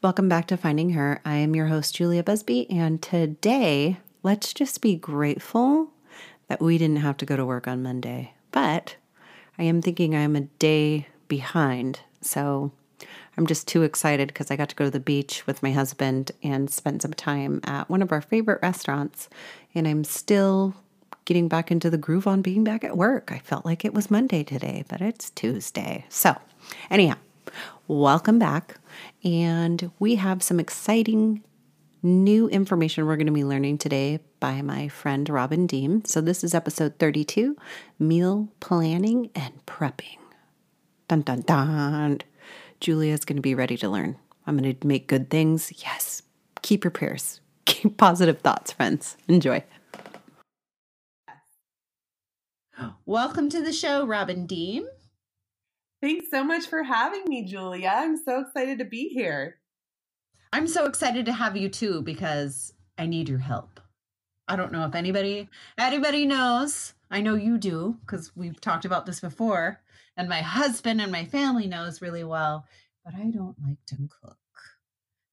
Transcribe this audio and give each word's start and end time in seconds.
Welcome 0.00 0.28
back 0.28 0.46
to 0.46 0.56
Finding 0.56 0.90
Her. 0.90 1.20
I 1.24 1.38
am 1.38 1.56
your 1.56 1.66
host, 1.66 1.96
Julia 1.96 2.22
Busby, 2.22 2.70
and 2.70 3.02
today, 3.02 3.96
let's 4.22 4.54
just 4.54 4.80
be 4.80 4.94
grateful 4.94 5.90
that 6.46 6.60
we 6.60 6.78
didn't 6.78 6.98
have 6.98 7.16
to 7.16 7.26
go 7.26 7.34
to 7.34 7.44
work 7.44 7.66
on 7.66 7.82
Monday. 7.82 8.32
But 8.52 8.94
I 9.58 9.64
am 9.64 9.82
thinking 9.82 10.14
I'm 10.14 10.36
a 10.36 10.42
day 10.42 11.08
behind. 11.26 11.98
So 12.20 12.70
I'm 13.36 13.48
just 13.48 13.66
too 13.66 13.82
excited 13.82 14.28
because 14.28 14.52
I 14.52 14.56
got 14.56 14.68
to 14.68 14.76
go 14.76 14.84
to 14.84 14.90
the 14.92 15.00
beach 15.00 15.44
with 15.48 15.64
my 15.64 15.72
husband 15.72 16.30
and 16.44 16.70
spend 16.70 17.02
some 17.02 17.12
time 17.12 17.60
at 17.64 17.90
one 17.90 18.00
of 18.00 18.12
our 18.12 18.22
favorite 18.22 18.62
restaurants. 18.62 19.28
And 19.74 19.88
I'm 19.88 20.04
still 20.04 20.76
getting 21.24 21.48
back 21.48 21.72
into 21.72 21.90
the 21.90 21.98
groove 21.98 22.28
on 22.28 22.40
being 22.40 22.62
back 22.62 22.84
at 22.84 22.96
work. 22.96 23.32
I 23.32 23.40
felt 23.40 23.64
like 23.64 23.84
it 23.84 23.94
was 23.94 24.12
Monday 24.12 24.44
today, 24.44 24.84
but 24.86 25.00
it's 25.00 25.30
Tuesday. 25.30 26.04
So, 26.08 26.36
anyhow, 26.88 27.16
welcome 27.86 28.38
back. 28.38 28.76
And 29.24 29.90
we 29.98 30.16
have 30.16 30.42
some 30.42 30.60
exciting 30.60 31.42
new 32.02 32.48
information 32.48 33.06
we're 33.06 33.16
going 33.16 33.26
to 33.26 33.32
be 33.32 33.44
learning 33.44 33.78
today 33.78 34.20
by 34.40 34.62
my 34.62 34.88
friend 34.88 35.28
Robin 35.28 35.66
Deem. 35.66 36.04
So, 36.04 36.20
this 36.20 36.44
is 36.44 36.54
episode 36.54 36.98
32 36.98 37.56
Meal 37.98 38.48
Planning 38.60 39.30
and 39.34 39.64
Prepping. 39.66 40.18
Dun 41.08 41.22
dun 41.22 41.42
dun. 41.42 42.20
Julia's 42.80 43.24
going 43.24 43.36
to 43.36 43.42
be 43.42 43.54
ready 43.54 43.76
to 43.78 43.88
learn. 43.88 44.16
I'm 44.46 44.56
going 44.56 44.76
to 44.76 44.86
make 44.86 45.08
good 45.08 45.30
things. 45.30 45.72
Yes. 45.78 46.22
Keep 46.62 46.84
your 46.84 46.90
prayers. 46.90 47.40
Keep 47.64 47.96
positive 47.96 48.40
thoughts, 48.40 48.72
friends. 48.72 49.16
Enjoy. 49.28 49.62
Welcome 53.04 53.50
to 53.50 53.60
the 53.60 53.72
show, 53.72 54.06
Robin 54.06 54.46
Deem. 54.46 54.86
Thanks 56.00 56.30
so 56.30 56.44
much 56.44 56.66
for 56.66 56.82
having 56.84 57.24
me, 57.26 57.44
Julia. 57.44 57.90
I'm 57.92 58.16
so 58.16 58.40
excited 58.40 58.78
to 58.78 58.84
be 58.84 59.08
here. 59.08 59.58
I'm 60.52 60.68
so 60.68 60.86
excited 60.86 61.26
to 61.26 61.32
have 61.32 61.56
you 61.56 61.68
too 61.68 62.02
because 62.02 62.72
I 62.96 63.06
need 63.06 63.28
your 63.28 63.38
help. 63.38 63.80
I 64.46 64.56
don't 64.56 64.72
know 64.72 64.86
if 64.86 64.94
anybody 64.94 65.48
anybody 65.76 66.24
knows. 66.24 66.94
I 67.10 67.20
know 67.20 67.34
you 67.34 67.58
do 67.58 67.96
because 68.00 68.34
we've 68.36 68.60
talked 68.60 68.84
about 68.84 69.06
this 69.06 69.20
before, 69.20 69.80
and 70.16 70.28
my 70.28 70.40
husband 70.40 71.00
and 71.00 71.10
my 71.10 71.24
family 71.24 71.66
knows 71.66 72.00
really 72.00 72.24
well, 72.24 72.64
but 73.04 73.14
I 73.14 73.30
don't 73.30 73.56
like 73.66 73.78
to 73.88 73.96
cook. 74.22 74.36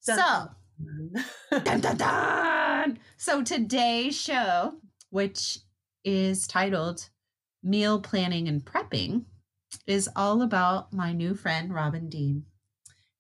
Dun, 0.06 0.18
so, 0.18 1.60
dun, 1.64 1.82
dun, 1.82 1.98
dun. 1.98 3.00
so 3.18 3.44
today's 3.44 4.20
show, 4.20 4.76
which 5.12 5.60
is 6.04 6.48
titled 6.48 7.10
"Meal 7.64 8.02
Planning 8.02 8.48
and 8.48 8.66
Prepping," 8.66 9.26
is 9.88 10.10
all 10.16 10.42
about 10.42 10.94
my 10.94 11.12
new 11.12 11.36
friend, 11.36 11.74
Robin 11.74 12.10
Deem. 12.10 12.46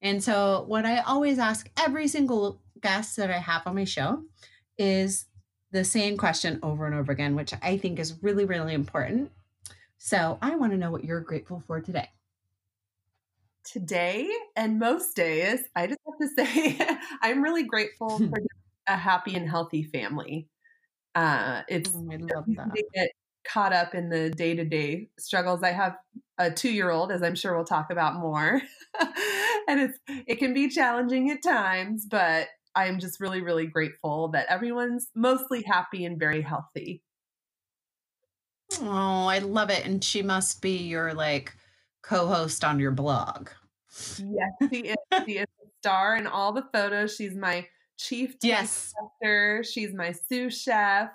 And 0.01 0.23
so, 0.23 0.65
what 0.67 0.85
I 0.85 0.99
always 0.99 1.39
ask 1.39 1.69
every 1.77 2.07
single 2.07 2.61
guest 2.81 3.17
that 3.17 3.31
I 3.31 3.39
have 3.39 3.65
on 3.65 3.75
my 3.75 3.85
show 3.85 4.23
is 4.77 5.25
the 5.71 5.83
same 5.83 6.17
question 6.17 6.59
over 6.61 6.85
and 6.85 6.95
over 6.95 7.11
again, 7.11 7.35
which 7.35 7.53
I 7.61 7.77
think 7.77 7.99
is 7.99 8.21
really, 8.21 8.45
really 8.45 8.73
important. 8.73 9.31
So, 9.97 10.37
I 10.41 10.55
want 10.55 10.73
to 10.73 10.77
know 10.77 10.91
what 10.91 11.03
you're 11.03 11.21
grateful 11.21 11.63
for 11.65 11.81
today. 11.81 12.09
Today 13.63 14.29
and 14.55 14.77
most 14.77 15.15
days, 15.15 15.61
I 15.75 15.87
just 15.87 15.99
have 16.05 16.19
to 16.19 16.45
say, 16.45 16.97
I'm 17.21 17.41
really 17.41 17.63
grateful 17.63 18.09
for 18.19 18.39
a 18.87 18.95
happy 18.95 19.35
and 19.35 19.49
healthy 19.49 19.83
family. 19.83 20.47
Uh, 21.15 21.63
it's 21.67 21.91
Oh, 21.95 22.11
I 22.11 22.17
love 22.17 22.45
that. 22.55 23.11
Caught 23.45 23.73
up 23.73 23.95
in 23.95 24.09
the 24.09 24.29
day 24.29 24.55
to 24.55 24.65
day 24.65 25.09
struggles. 25.19 25.63
I 25.63 25.71
have 25.71 25.95
a 26.37 26.51
two 26.51 26.71
year 26.71 26.91
old, 26.91 27.11
as 27.11 27.23
I'm 27.23 27.35
sure 27.35 27.55
we'll 27.55 27.65
talk 27.65 27.91
about 27.91 28.15
more, 28.19 28.61
and 29.67 29.79
it's 29.79 29.99
it 30.07 30.35
can 30.39 30.53
be 30.53 30.69
challenging 30.69 31.31
at 31.31 31.43
times, 31.43 32.05
but 32.09 32.49
I'm 32.75 32.99
just 32.99 33.19
really 33.19 33.41
really 33.41 33.67
grateful 33.67 34.29
that 34.29 34.47
everyone's 34.49 35.09
mostly 35.15 35.63
happy 35.63 36.05
and 36.05 36.19
very 36.19 36.41
healthy. 36.41 37.03
Oh, 38.79 39.27
I 39.27 39.39
love 39.39 39.69
it. 39.69 39.85
And 39.85 40.03
she 40.03 40.21
must 40.21 40.61
be 40.61 40.77
your 40.77 41.13
like 41.13 41.55
co-host 42.01 42.63
on 42.63 42.79
your 42.79 42.91
blog. 42.91 43.49
Yes, 44.17 44.51
she 44.71 44.79
is. 44.89 44.95
She 45.25 45.37
is 45.37 45.47
a 45.63 45.67
star 45.79 46.15
in 46.15 46.27
all 46.27 46.53
the 46.53 46.67
photos. 46.73 47.15
She's 47.15 47.35
my 47.35 47.67
chief 47.97 48.35
Yes. 48.41 48.93
tester. 49.21 49.63
She's 49.63 49.93
my 49.93 50.11
sous 50.13 50.61
chef. 50.61 51.09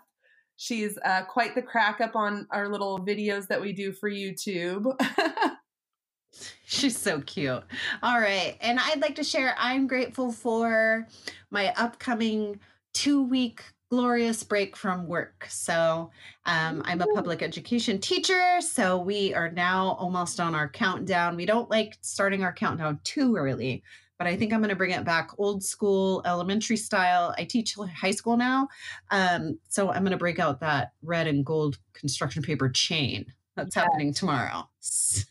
She's 0.61 0.99
uh, 1.07 1.23
quite 1.23 1.55
the 1.55 1.63
crack 1.63 2.03
up 2.03 2.15
on 2.15 2.47
our 2.51 2.69
little 2.69 2.99
videos 2.99 3.47
that 3.47 3.59
we 3.59 3.73
do 3.73 3.93
for 3.93 4.11
YouTube. 4.11 4.95
She's 6.67 6.99
so 6.99 7.23
cute. 7.23 7.63
All 8.03 8.21
right. 8.21 8.59
And 8.61 8.79
I'd 8.79 9.01
like 9.01 9.15
to 9.15 9.25
share 9.25 9.55
I'm 9.57 9.87
grateful 9.87 10.31
for 10.31 11.09
my 11.51 11.73
upcoming 11.79 12.61
two 12.93 13.23
week 13.23 13.63
glorious 13.91 14.43
break 14.43 14.77
from 14.77 15.07
work. 15.07 15.47
So 15.49 16.11
um, 16.45 16.83
I'm 16.85 17.01
a 17.01 17.07
public 17.15 17.41
education 17.41 17.99
teacher. 17.99 18.61
So 18.61 18.99
we 18.99 19.33
are 19.33 19.51
now 19.51 19.97
almost 19.99 20.41
on 20.41 20.55
our 20.55 20.69
countdown. 20.69 21.37
We 21.37 21.47
don't 21.47 21.71
like 21.71 21.97
starting 22.03 22.45
our 22.45 22.53
countdown 22.53 23.01
too 23.03 23.35
early, 23.35 23.83
but 24.21 24.27
I 24.27 24.37
think 24.37 24.53
I'm 24.53 24.61
going 24.61 24.69
to 24.69 24.77
bring 24.77 24.91
it 24.91 25.03
back 25.03 25.31
old 25.39 25.65
school, 25.65 26.21
elementary 26.27 26.77
style. 26.77 27.35
I 27.39 27.45
teach 27.45 27.75
high 27.75 28.11
school 28.11 28.37
now. 28.37 28.69
Um, 29.11 29.59
so 29.71 29.91
I'm 29.91 30.03
going 30.03 30.11
to 30.11 30.19
break 30.19 30.39
out 30.39 30.61
that 30.61 30.93
red 31.03 31.27
and 31.27 31.43
gold 31.43 31.79
construction 31.95 32.43
paper 32.43 32.69
chain. 32.69 33.25
That's 33.57 33.75
Yes. 33.75 33.83
happening 33.83 34.13
tomorrow. 34.13 34.69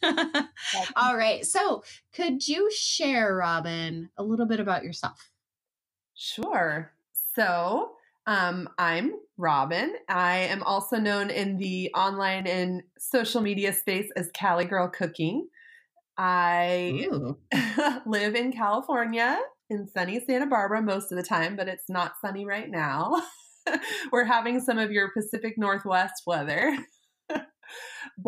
All 0.95 1.16
right. 1.16 1.45
So, 1.45 1.83
could 2.13 2.47
you 2.47 2.72
share, 2.75 3.35
Robin, 3.35 4.09
a 4.17 4.23
little 4.23 4.47
bit 4.47 4.59
about 4.59 4.83
yourself? 4.83 5.29
Sure. 6.16 6.91
So, 7.35 7.91
um, 8.25 8.69
I'm 8.79 9.13
Robin. 9.38 9.94
I 10.09 10.38
am 10.38 10.63
also 10.63 10.97
known 10.97 11.29
in 11.29 11.57
the 11.57 11.91
online 11.94 12.47
and 12.47 12.81
social 12.97 13.41
media 13.41 13.71
space 13.71 14.09
as 14.16 14.31
Cali 14.33 14.66
Girl 14.66 14.88
Cooking. 14.88 15.47
I 16.22 17.07
live 18.06 18.35
in 18.35 18.52
California 18.52 19.40
in 19.69 19.88
sunny 19.88 20.19
Santa 20.19 20.47
Barbara 20.47 20.81
most 20.81 21.13
of 21.13 21.18
the 21.18 21.24
time, 21.24 21.56
but 21.56 21.69
it's 21.69 21.88
not 21.88 22.16
sunny 22.19 22.46
right 22.46 22.69
now. 22.69 23.24
We're 24.12 24.25
having 24.25 24.59
some 24.59 24.78
of 24.78 24.91
your 24.91 25.12
Pacific 25.13 25.53
Northwest 25.57 26.24
weather. 26.28 26.78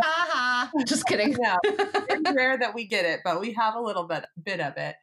Haha. 0.02 0.72
Just 0.88 1.06
kidding. 1.08 1.36
No, 1.38 1.58
it's 1.66 2.32
rare 2.32 2.58
that 2.58 2.74
we 2.74 2.88
get 2.88 3.04
it, 3.04 3.20
but 3.26 3.42
we 3.42 3.52
have 3.60 3.76
a 3.76 3.82
little 3.82 4.08
bit 4.08 4.24
bit 4.42 4.62
of 4.62 4.78
it. 4.78 4.96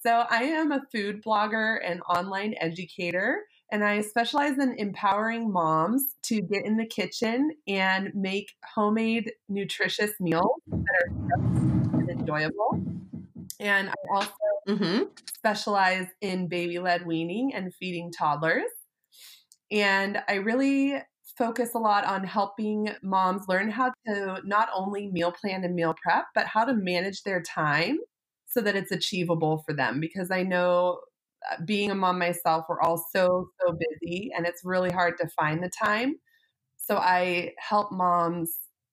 So 0.00 0.24
I 0.28 0.42
am 0.42 0.72
a 0.72 0.82
food 0.90 1.22
blogger 1.24 1.78
and 1.84 2.00
online 2.08 2.56
educator, 2.60 3.44
and 3.70 3.84
I 3.84 4.00
specialize 4.00 4.58
in 4.58 4.74
empowering 4.76 5.52
moms 5.52 6.02
to 6.24 6.40
get 6.40 6.64
in 6.64 6.78
the 6.78 6.86
kitchen 6.86 7.52
and 7.68 8.10
make 8.12 8.54
homemade, 8.74 9.30
nutritious 9.48 10.14
meals 10.18 10.60
that 10.66 10.82
are 11.04 11.77
enjoyable. 12.28 12.80
And 13.60 13.90
I 13.90 13.94
also 14.12 14.32
hmm 14.66 15.02
specialize 15.34 16.08
in 16.20 16.48
baby 16.48 16.78
led 16.78 17.06
weaning 17.06 17.54
and 17.54 17.74
feeding 17.74 18.12
toddlers. 18.12 18.70
And 19.70 20.18
I 20.28 20.34
really 20.34 21.00
focus 21.36 21.74
a 21.74 21.78
lot 21.78 22.04
on 22.04 22.24
helping 22.24 22.90
moms 23.02 23.46
learn 23.48 23.70
how 23.70 23.92
to 24.06 24.40
not 24.44 24.68
only 24.74 25.10
meal 25.10 25.32
plan 25.32 25.64
and 25.64 25.74
meal 25.74 25.94
prep, 26.02 26.26
but 26.34 26.46
how 26.46 26.64
to 26.64 26.74
manage 26.74 27.22
their 27.22 27.42
time 27.42 27.98
so 28.46 28.60
that 28.60 28.76
it's 28.76 28.90
achievable 28.90 29.62
for 29.66 29.74
them. 29.74 30.00
Because 30.00 30.30
I 30.30 30.42
know 30.42 31.00
uh, 31.50 31.56
being 31.64 31.90
a 31.90 31.94
mom 31.94 32.18
myself, 32.18 32.64
we're 32.68 32.80
all 32.80 33.04
so, 33.14 33.48
so 33.60 33.78
busy 34.00 34.30
and 34.36 34.46
it's 34.46 34.62
really 34.64 34.90
hard 34.90 35.14
to 35.18 35.28
find 35.28 35.62
the 35.62 35.70
time. 35.70 36.16
So 36.76 36.96
I 36.96 37.52
help 37.58 37.92
moms 37.92 38.52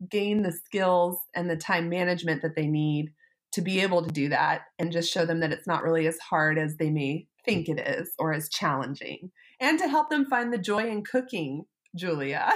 gain 0.09 0.44
the 0.44 0.51
skills 0.51 1.18
and 1.34 1.50
the 1.50 1.57
time 1.57 1.90
management 1.90 2.41
that 2.41 2.56
they 2.56 2.68
need 2.68 3.12
to 3.56 3.62
be 3.62 3.82
able 3.82 4.04
to 4.04 4.12
do 4.12 4.30
that 4.30 4.62
and 4.80 4.92
just 4.92 5.12
show 5.12 5.26
them 5.26 5.40
that 5.40 5.52
it's 5.52 5.68
not 5.68 5.84
really 5.84 6.08
as 6.08 6.18
hard 6.20 6.58
as 6.58 6.78
they 6.78 6.90
may 6.90 7.28
think 7.46 7.68
it 7.68 7.80
is 7.80 8.12
or 8.19 8.34
as 8.34 8.50
challenging 8.50 9.31
and 9.60 9.80
to 9.80 9.88
help 9.88 10.10
them 10.10 10.25
find 10.25 10.52
the 10.52 10.57
joy 10.57 10.90
in 10.90 11.04
cooking 11.04 11.63
julia 11.96 12.52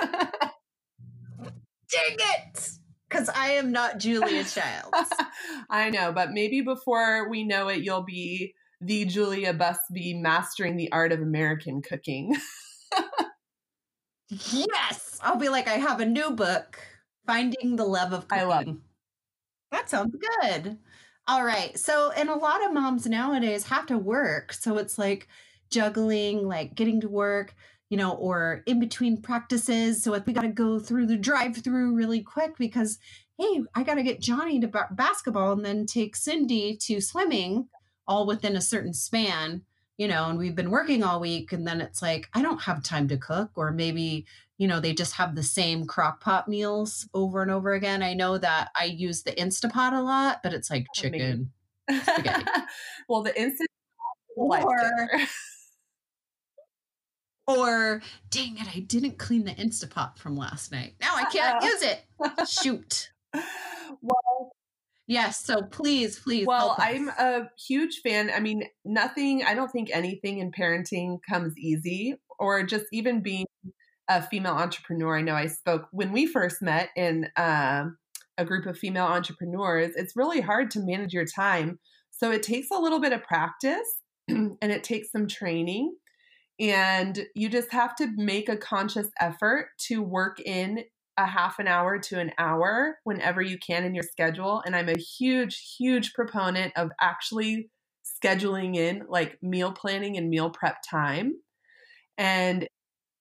Dang 0.00 0.30
it. 2.16 2.70
Because 3.06 3.28
I 3.28 3.50
am 3.50 3.72
not 3.72 3.98
Julia 3.98 4.44
Childs. 4.44 5.10
i 5.70 5.90
know 5.90 6.12
but 6.12 6.32
maybe 6.32 6.60
before 6.60 7.28
we 7.28 7.44
know 7.44 7.68
it 7.68 7.82
you'll 7.82 8.04
be 8.04 8.54
the 8.80 9.04
julia 9.04 9.52
busby 9.52 10.14
mastering 10.14 10.76
the 10.76 10.90
art 10.92 11.12
of 11.12 11.20
american 11.20 11.82
cooking 11.82 12.34
yes. 14.50 15.18
I'll 15.22 15.36
be 15.36 15.48
like, 15.48 15.68
I 15.68 15.74
have 15.74 16.00
a 16.00 16.06
new 16.06 16.30
book, 16.30 16.78
Finding 17.26 17.76
the 17.76 17.84
Love 17.84 18.12
of 18.12 18.28
Cooking. 18.28 18.44
I 18.44 18.46
love. 18.46 18.76
That 19.72 19.90
sounds 19.90 20.16
good. 20.42 20.78
All 21.28 21.44
right. 21.44 21.78
So, 21.78 22.12
and 22.12 22.28
a 22.30 22.36
lot 22.36 22.64
of 22.64 22.74
moms 22.74 23.06
nowadays 23.06 23.66
have 23.66 23.86
to 23.86 23.98
work. 23.98 24.52
So 24.52 24.78
it's 24.78 24.98
like 24.98 25.28
juggling, 25.70 26.46
like 26.48 26.74
getting 26.76 27.00
to 27.02 27.08
work, 27.08 27.54
you 27.90 27.96
know, 27.98 28.12
or 28.12 28.62
in 28.66 28.80
between 28.80 29.22
practices. 29.22 30.02
So 30.02 30.14
if 30.14 30.26
we 30.26 30.34
got 30.34 30.42
to 30.42 30.48
go 30.48 30.78
through 30.80 31.06
the 31.06 31.16
drive 31.18 31.56
through 31.58 31.94
really 31.94 32.22
quick 32.22 32.58
because, 32.58 32.98
hey, 33.38 33.62
I 33.74 33.82
got 33.84 33.96
to 33.96 34.04
get 34.04 34.20
Johnny 34.20 34.60
to 34.60 34.68
ba- 34.68 34.88
basketball 34.92 35.52
and 35.52 35.64
then 35.64 35.86
take 35.86 36.16
Cindy 36.16 36.76
to 36.82 37.00
swimming. 37.00 37.68
all 38.06 38.26
within 38.26 38.56
a 38.56 38.60
certain 38.60 38.92
span, 38.94 39.62
you 40.02 40.08
know, 40.08 40.28
and 40.28 40.36
we've 40.36 40.56
been 40.56 40.72
working 40.72 41.04
all 41.04 41.20
week 41.20 41.52
and 41.52 41.64
then 41.64 41.80
it's 41.80 42.02
like 42.02 42.28
I 42.34 42.42
don't 42.42 42.60
have 42.62 42.82
time 42.82 43.06
to 43.06 43.16
cook 43.16 43.52
or 43.54 43.70
maybe, 43.70 44.26
you 44.58 44.66
know, 44.66 44.80
they 44.80 44.92
just 44.92 45.12
have 45.12 45.36
the 45.36 45.44
same 45.44 45.86
crock 45.86 46.20
pot 46.20 46.48
meals 46.48 47.08
over 47.14 47.40
and 47.40 47.52
over 47.52 47.72
again. 47.72 48.02
I 48.02 48.12
know 48.14 48.36
that 48.36 48.70
I 48.74 48.86
use 48.86 49.22
the 49.22 49.30
Instapot 49.30 49.96
a 49.96 50.02
lot, 50.02 50.40
but 50.42 50.54
it's 50.54 50.70
like 50.70 50.86
chicken. 50.92 51.52
Well, 53.08 53.22
the 53.22 53.40
instant 53.40 53.68
or 54.36 54.66
or 57.46 58.02
dang 58.30 58.56
it, 58.58 58.74
I 58.74 58.80
didn't 58.80 59.18
clean 59.18 59.44
the 59.44 59.52
Instapot 59.52 60.18
from 60.18 60.36
last 60.36 60.72
night. 60.72 60.94
Now 61.00 61.14
I 61.14 61.26
can't 61.26 61.62
use 61.62 61.82
it. 61.82 62.04
Shoot. 62.48 63.12
well, 63.32 64.31
Yes, 65.12 65.44
so 65.44 65.62
please, 65.62 66.18
please. 66.18 66.46
well. 66.46 66.74
I'm 66.78 67.08
a 67.10 67.50
huge 67.68 68.00
fan. 68.02 68.30
I 68.34 68.40
mean, 68.40 68.64
nothing, 68.84 69.44
I 69.44 69.54
don't 69.54 69.70
think 69.70 69.90
anything 69.92 70.38
in 70.38 70.50
parenting 70.50 71.18
comes 71.28 71.56
easy, 71.58 72.14
or 72.38 72.62
just 72.62 72.86
even 72.92 73.20
being 73.22 73.46
a 74.08 74.22
female 74.22 74.54
entrepreneur. 74.54 75.18
I 75.18 75.22
know 75.22 75.34
I 75.34 75.48
spoke 75.48 75.88
when 75.92 76.12
we 76.12 76.26
first 76.26 76.62
met 76.62 76.88
in 76.96 77.28
um 77.36 77.98
a 78.38 78.44
group 78.44 78.64
of 78.66 78.78
female 78.78 79.04
entrepreneurs. 79.04 79.92
It's 79.96 80.16
really 80.16 80.40
hard 80.40 80.70
to 80.72 80.80
manage 80.80 81.12
your 81.12 81.26
time. 81.26 81.78
So 82.10 82.30
it 82.30 82.42
takes 82.42 82.68
a 82.70 82.78
little 82.78 83.00
bit 83.00 83.12
of 83.12 83.22
practice 83.22 84.00
and 84.28 84.56
it 84.62 84.82
takes 84.82 85.12
some 85.12 85.26
training. 85.26 85.94
And 86.58 87.26
you 87.34 87.48
just 87.48 87.72
have 87.72 87.94
to 87.96 88.08
make 88.16 88.48
a 88.48 88.56
conscious 88.56 89.08
effort 89.20 89.68
to 89.88 90.02
work 90.02 90.40
in 90.40 90.84
a 91.16 91.26
half 91.26 91.58
an 91.58 91.68
hour 91.68 91.98
to 91.98 92.18
an 92.18 92.32
hour 92.38 92.98
whenever 93.04 93.42
you 93.42 93.58
can 93.58 93.84
in 93.84 93.94
your 93.94 94.04
schedule. 94.04 94.62
And 94.64 94.74
I'm 94.74 94.88
a 94.88 94.98
huge, 94.98 95.76
huge 95.78 96.14
proponent 96.14 96.72
of 96.76 96.90
actually 97.00 97.70
scheduling 98.04 98.76
in 98.76 99.04
like 99.08 99.38
meal 99.42 99.72
planning 99.72 100.16
and 100.16 100.30
meal 100.30 100.50
prep 100.50 100.76
time. 100.88 101.34
And 102.18 102.66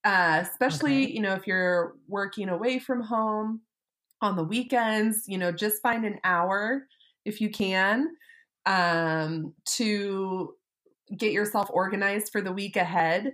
uh, 0.03 0.43
especially, 0.43 1.03
Okay. 1.03 1.13
you 1.13 1.21
know, 1.21 1.33
if 1.33 1.47
you're 1.47 1.95
working 2.07 2.49
away 2.49 2.79
from 2.79 3.01
home 3.01 3.61
on 4.21 4.35
the 4.35 4.43
weekends, 4.43 5.25
you 5.27 5.37
know, 5.37 5.51
just 5.51 5.81
find 5.81 6.05
an 6.05 6.19
hour 6.23 6.87
if 7.25 7.41
you 7.41 7.49
can 7.49 8.09
um, 8.65 9.53
to 9.65 10.55
get 11.17 11.31
yourself 11.33 11.69
organized 11.71 12.31
for 12.31 12.41
the 12.41 12.51
week 12.51 12.75
ahead 12.75 13.33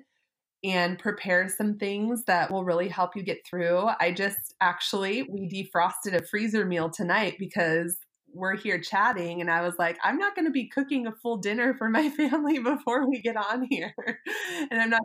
and 0.63 0.97
prepare 0.97 1.47
some 1.49 1.77
things 1.77 2.23
that 2.25 2.51
will 2.51 2.63
really 2.63 2.87
help 2.87 3.15
you 3.15 3.23
get 3.23 3.45
through. 3.45 3.89
I 3.99 4.11
just 4.11 4.55
actually 4.61 5.23
we 5.23 5.47
defrosted 5.47 6.15
a 6.15 6.23
freezer 6.23 6.65
meal 6.65 6.89
tonight 6.89 7.35
because 7.39 7.97
we're 8.33 8.57
here 8.57 8.79
chatting 8.79 9.41
and 9.41 9.49
I 9.49 9.61
was 9.61 9.75
like, 9.79 9.97
I'm 10.03 10.17
not 10.17 10.35
going 10.35 10.45
to 10.45 10.51
be 10.51 10.67
cooking 10.67 11.07
a 11.07 11.13
full 11.21 11.37
dinner 11.37 11.73
for 11.75 11.89
my 11.89 12.09
family 12.17 12.59
before 12.59 13.09
we 13.09 13.21
get 13.21 13.37
on 13.37 13.67
here. 13.69 13.93
and 14.71 14.81
I'm 14.81 14.89
not 14.89 15.01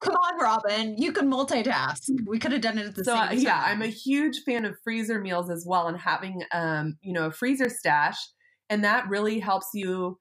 Come 0.00 0.14
on, 0.14 0.40
Robin. 0.40 0.96
You 0.98 1.12
can 1.12 1.30
multitask. 1.30 2.08
We 2.26 2.38
could 2.38 2.52
have 2.52 2.60
done 2.60 2.78
it 2.78 2.86
at 2.86 2.94
the 2.94 3.04
so 3.04 3.14
same 3.14 3.28
time. 3.28 3.38
yeah, 3.38 3.62
I'm 3.64 3.82
a 3.82 3.86
huge 3.86 4.42
fan 4.44 4.64
of 4.64 4.74
freezer 4.82 5.20
meals 5.20 5.48
as 5.48 5.64
well 5.66 5.88
and 5.88 5.96
having 5.96 6.42
um, 6.52 6.96
you 7.02 7.12
know, 7.12 7.26
a 7.26 7.32
freezer 7.32 7.68
stash 7.68 8.16
and 8.72 8.84
that 8.84 9.06
really 9.08 9.38
helps 9.38 9.68
you 9.74 10.18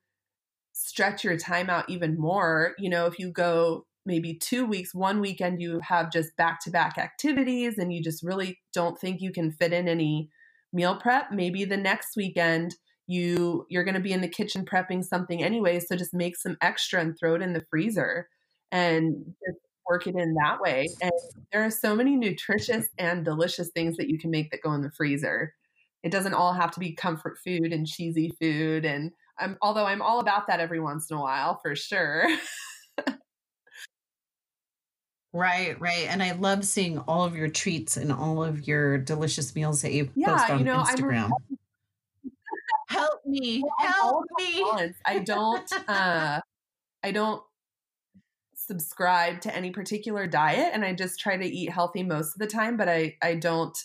stretch 0.81 1.23
your 1.23 1.37
time 1.37 1.69
out 1.69 1.89
even 1.89 2.17
more. 2.17 2.73
You 2.77 2.89
know, 2.89 3.05
if 3.05 3.19
you 3.19 3.31
go 3.31 3.85
maybe 4.05 4.33
2 4.33 4.65
weeks, 4.65 4.95
one 4.95 5.19
weekend 5.19 5.61
you 5.61 5.79
have 5.81 6.11
just 6.11 6.35
back-to-back 6.35 6.97
activities 6.97 7.77
and 7.77 7.93
you 7.93 8.01
just 8.01 8.23
really 8.23 8.59
don't 8.73 8.99
think 8.99 9.21
you 9.21 9.31
can 9.31 9.51
fit 9.51 9.73
in 9.73 9.87
any 9.87 10.29
meal 10.73 10.95
prep, 10.95 11.31
maybe 11.31 11.65
the 11.65 11.77
next 11.77 12.15
weekend 12.15 12.75
you 13.07 13.65
you're 13.69 13.83
going 13.83 13.95
to 13.95 13.99
be 13.99 14.13
in 14.13 14.21
the 14.21 14.27
kitchen 14.27 14.65
prepping 14.65 15.03
something 15.03 15.43
anyway, 15.43 15.79
so 15.79 15.95
just 15.95 16.13
make 16.13 16.37
some 16.37 16.57
extra 16.61 17.01
and 17.01 17.17
throw 17.19 17.35
it 17.35 17.41
in 17.41 17.53
the 17.53 17.65
freezer 17.69 18.27
and 18.71 19.35
just 19.45 19.59
work 19.87 20.07
it 20.07 20.15
in 20.15 20.33
that 20.35 20.61
way. 20.61 20.87
And 21.01 21.11
there 21.51 21.63
are 21.63 21.71
so 21.71 21.95
many 21.95 22.15
nutritious 22.15 22.87
and 22.97 23.25
delicious 23.25 23.69
things 23.69 23.97
that 23.97 24.07
you 24.07 24.17
can 24.17 24.31
make 24.31 24.49
that 24.51 24.61
go 24.61 24.71
in 24.73 24.81
the 24.81 24.91
freezer. 24.91 25.53
It 26.03 26.11
doesn't 26.11 26.33
all 26.33 26.53
have 26.53 26.71
to 26.71 26.79
be 26.79 26.93
comfort 26.93 27.37
food 27.43 27.73
and 27.73 27.85
cheesy 27.85 28.31
food 28.39 28.85
and 28.85 29.11
I'm 29.41 29.57
although 29.61 29.85
I'm 29.85 30.01
all 30.01 30.19
about 30.19 30.47
that 30.47 30.59
every 30.59 30.79
once 30.79 31.09
in 31.09 31.17
a 31.17 31.21
while 31.21 31.59
for 31.61 31.75
sure. 31.75 32.27
Right, 35.33 35.79
right. 35.79 36.07
And 36.09 36.21
I 36.21 36.33
love 36.33 36.65
seeing 36.65 36.97
all 36.99 37.23
of 37.23 37.35
your 37.35 37.47
treats 37.47 37.95
and 37.95 38.11
all 38.11 38.43
of 38.43 38.67
your 38.67 38.97
delicious 38.97 39.55
meals 39.55 39.81
that 39.81 39.93
you 39.93 40.07
post 40.07 40.49
on 40.49 40.59
you 40.59 40.65
know, 40.65 40.83
I'm 40.85 40.97
Instagram. 40.97 41.29
help 42.89 43.25
me. 43.25 43.63
Help 43.79 44.25
me. 44.37 44.65
I 45.05 45.19
don't 45.19 45.71
uh 45.87 46.41
I 47.03 47.11
don't 47.11 47.41
subscribe 48.55 49.41
to 49.41 49.55
any 49.55 49.71
particular 49.71 50.27
diet 50.27 50.71
and 50.73 50.83
I 50.83 50.93
just 50.93 51.19
try 51.19 51.37
to 51.37 51.45
eat 51.45 51.71
healthy 51.71 52.03
most 52.03 52.35
of 52.35 52.39
the 52.39 52.47
time, 52.47 52.75
but 52.75 52.89
I 52.89 53.15
I 53.21 53.35
don't 53.35 53.77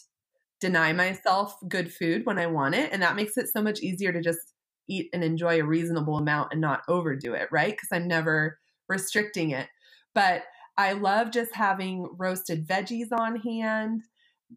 deny 0.60 0.92
myself 0.92 1.56
good 1.68 1.92
food 1.92 2.26
when 2.26 2.38
I 2.38 2.46
want 2.46 2.74
it 2.74 2.90
and 2.92 3.02
that 3.02 3.14
makes 3.14 3.36
it 3.36 3.48
so 3.52 3.62
much 3.62 3.80
easier 3.80 4.12
to 4.12 4.20
just 4.20 4.52
eat 4.88 5.10
and 5.12 5.24
enjoy 5.24 5.60
a 5.60 5.64
reasonable 5.66 6.18
amount 6.18 6.52
and 6.52 6.60
not 6.60 6.82
overdo 6.88 7.34
it, 7.34 7.48
right? 7.52 7.78
Cuz 7.78 7.88
I'm 7.92 8.08
never 8.08 8.58
restricting 8.88 9.50
it. 9.50 9.68
But 10.14 10.44
I 10.78 10.92
love 10.92 11.30
just 11.32 11.54
having 11.54 12.08
roasted 12.18 12.66
veggies 12.66 13.12
on 13.12 13.36
hand. 13.36 14.02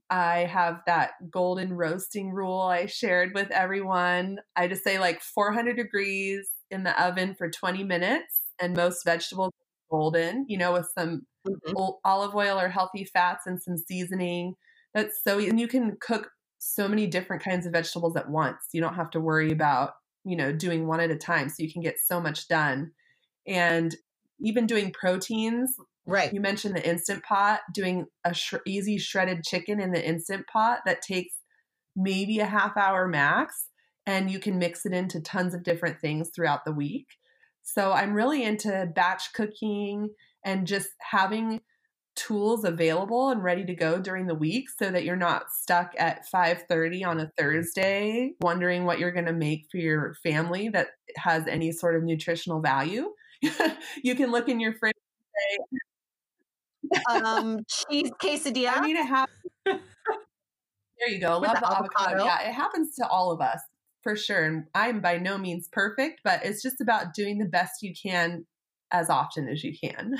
I 0.09 0.39
have 0.45 0.81
that 0.87 1.31
golden 1.31 1.73
roasting 1.73 2.31
rule 2.31 2.61
I 2.61 2.85
shared 2.87 3.33
with 3.35 3.51
everyone. 3.51 4.39
I 4.55 4.67
just 4.67 4.83
say 4.83 4.99
like 4.99 5.21
400 5.21 5.77
degrees 5.77 6.51
in 6.71 6.83
the 6.83 7.01
oven 7.03 7.35
for 7.35 7.49
20 7.49 7.83
minutes, 7.83 8.41
and 8.59 8.75
most 8.75 9.03
vegetables 9.05 9.49
are 9.49 9.97
golden, 9.97 10.45
you 10.49 10.57
know, 10.57 10.73
with 10.73 10.89
some 10.97 11.25
Mhm. 11.45 11.79
olive 12.03 12.35
oil 12.35 12.59
or 12.59 12.69
healthy 12.69 13.05
fats 13.05 13.47
and 13.47 13.61
some 13.61 13.77
seasoning. 13.77 14.55
That's 14.93 15.23
so, 15.23 15.39
and 15.39 15.59
you 15.59 15.67
can 15.67 15.97
cook 16.01 16.31
so 16.59 16.87
many 16.87 17.07
different 17.07 17.43
kinds 17.43 17.65
of 17.65 17.73
vegetables 17.73 18.15
at 18.17 18.29
once. 18.29 18.67
You 18.73 18.81
don't 18.81 18.95
have 18.95 19.09
to 19.11 19.19
worry 19.19 19.51
about, 19.51 19.93
you 20.23 20.35
know, 20.35 20.51
doing 20.51 20.87
one 20.87 20.99
at 20.99 21.11
a 21.11 21.15
time. 21.15 21.49
So 21.49 21.63
you 21.63 21.71
can 21.71 21.81
get 21.81 21.99
so 21.99 22.19
much 22.19 22.47
done. 22.47 22.91
And 23.47 23.95
even 24.39 24.67
doing 24.67 24.91
proteins, 24.91 25.75
Right. 26.05 26.33
you 26.33 26.41
mentioned 26.41 26.75
the 26.75 26.87
instant 26.87 27.23
pot, 27.23 27.61
doing 27.73 28.07
a 28.23 28.33
sh- 28.33 28.55
easy 28.65 28.97
shredded 28.97 29.43
chicken 29.43 29.79
in 29.79 29.91
the 29.91 30.05
instant 30.05 30.47
pot 30.47 30.79
that 30.85 31.01
takes 31.01 31.35
maybe 31.95 32.39
a 32.39 32.45
half 32.45 32.77
hour 32.77 33.07
max, 33.07 33.67
and 34.05 34.31
you 34.31 34.39
can 34.39 34.57
mix 34.57 34.85
it 34.85 34.93
into 34.93 35.21
tons 35.21 35.53
of 35.53 35.63
different 35.63 35.99
things 35.99 36.31
throughout 36.33 36.65
the 36.65 36.71
week. 36.71 37.07
So 37.61 37.91
I'm 37.91 38.13
really 38.13 38.43
into 38.43 38.89
batch 38.95 39.33
cooking 39.33 40.09
and 40.43 40.65
just 40.65 40.89
having 41.11 41.61
tools 42.19 42.65
available 42.65 43.29
and 43.29 43.41
ready 43.41 43.63
to 43.65 43.73
go 43.73 43.99
during 43.99 44.27
the 44.27 44.35
week 44.35 44.69
so 44.69 44.91
that 44.91 45.05
you're 45.05 45.15
not 45.15 45.51
stuck 45.51 45.93
at 45.97 46.25
5:30 46.33 47.05
on 47.05 47.19
a 47.19 47.31
Thursday 47.37 48.33
wondering 48.41 48.85
what 48.85 48.99
you're 48.99 49.11
going 49.11 49.25
to 49.25 49.33
make 49.33 49.65
for 49.71 49.77
your 49.77 50.15
family 50.21 50.69
that 50.69 50.89
has 51.15 51.47
any 51.47 51.71
sort 51.71 51.95
of 51.95 52.03
nutritional 52.03 52.61
value. 52.61 53.13
you 54.03 54.15
can 54.15 54.31
look 54.31 54.49
in 54.49 54.59
your 54.59 54.73
fridge 54.73 54.93
say, 55.39 57.01
Um, 57.09 57.59
cheese 57.89 58.11
quesadilla. 58.21 58.73
I 58.75 58.81
mean, 58.81 58.97
it 58.97 59.05
happens. 59.05 59.37
there 59.65 61.09
you 61.09 61.19
go. 61.19 61.37
Love 61.37 61.55
the 61.55 61.61
the 61.61 61.67
avocado. 61.67 62.15
avocado. 62.15 62.25
Yeah, 62.25 62.49
it 62.49 62.53
happens 62.53 62.95
to 62.95 63.07
all 63.07 63.31
of 63.31 63.41
us 63.41 63.59
for 64.03 64.15
sure. 64.15 64.45
And 64.45 64.63
I'm 64.75 65.01
by 65.01 65.17
no 65.17 65.37
means 65.37 65.69
perfect, 65.71 66.21
but 66.23 66.43
it's 66.43 66.61
just 66.61 66.81
about 66.81 67.13
doing 67.13 67.37
the 67.37 67.45
best 67.45 67.81
you 67.81 67.93
can 67.93 68.45
as 68.91 69.09
often 69.09 69.47
as 69.47 69.63
you 69.63 69.73
can. 69.77 70.17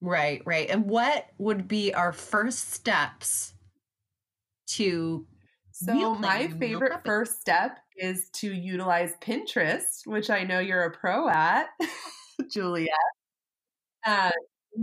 Right, 0.00 0.42
right. 0.46 0.68
And 0.70 0.88
what 0.88 1.30
would 1.38 1.66
be 1.68 1.92
our 1.94 2.12
first 2.12 2.70
steps 2.70 3.54
to 4.66 5.26
So, 5.72 6.14
my 6.14 6.48
favorite 6.58 7.04
first 7.04 7.40
step 7.40 7.78
is 7.96 8.30
to 8.30 8.52
utilize 8.52 9.14
Pinterest, 9.20 10.06
which 10.06 10.28
I 10.30 10.42
know 10.42 10.58
you're 10.58 10.82
a 10.82 10.90
pro 10.90 11.28
at, 11.28 11.68
Julia. 12.50 12.88
Uh, 14.06 14.30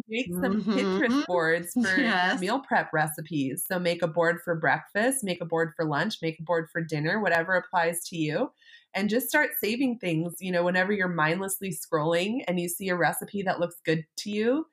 make 0.07 0.31
some 0.43 0.57
Mhm. 0.57 0.77
Pinterest 0.77 1.15
boards 1.27 1.77
for 1.81 1.97
Yes. 1.97 2.39
meal 2.39 2.61
prep 2.61 2.91
recipes. 2.93 3.65
So, 3.67 3.79
make 3.79 4.01
a 4.01 4.07
board 4.07 4.41
for 4.43 4.55
breakfast, 4.55 5.23
make 5.23 5.41
a 5.41 5.45
board 5.45 5.73
for 5.75 5.85
lunch, 5.85 6.15
make 6.21 6.39
a 6.39 6.43
board 6.43 6.69
for 6.71 6.81
dinner, 6.83 7.19
whatever 7.21 7.53
applies 7.55 8.03
to 8.09 8.17
you. 8.17 8.51
And 8.93 9.09
just 9.09 9.27
start 9.29 9.51
saving 9.59 9.99
things. 9.99 10.35
You 10.39 10.51
know, 10.51 10.63
whenever 10.63 10.93
you're 10.93 11.07
mindlessly 11.09 11.71
scrolling 11.71 12.43
and 12.47 12.59
you 12.59 12.69
see 12.69 12.89
a 12.89 12.95
recipe 12.97 13.41
that 13.43 13.59
looks 13.59 13.77
good 13.85 14.05
to 14.17 14.31
you, 14.31 14.67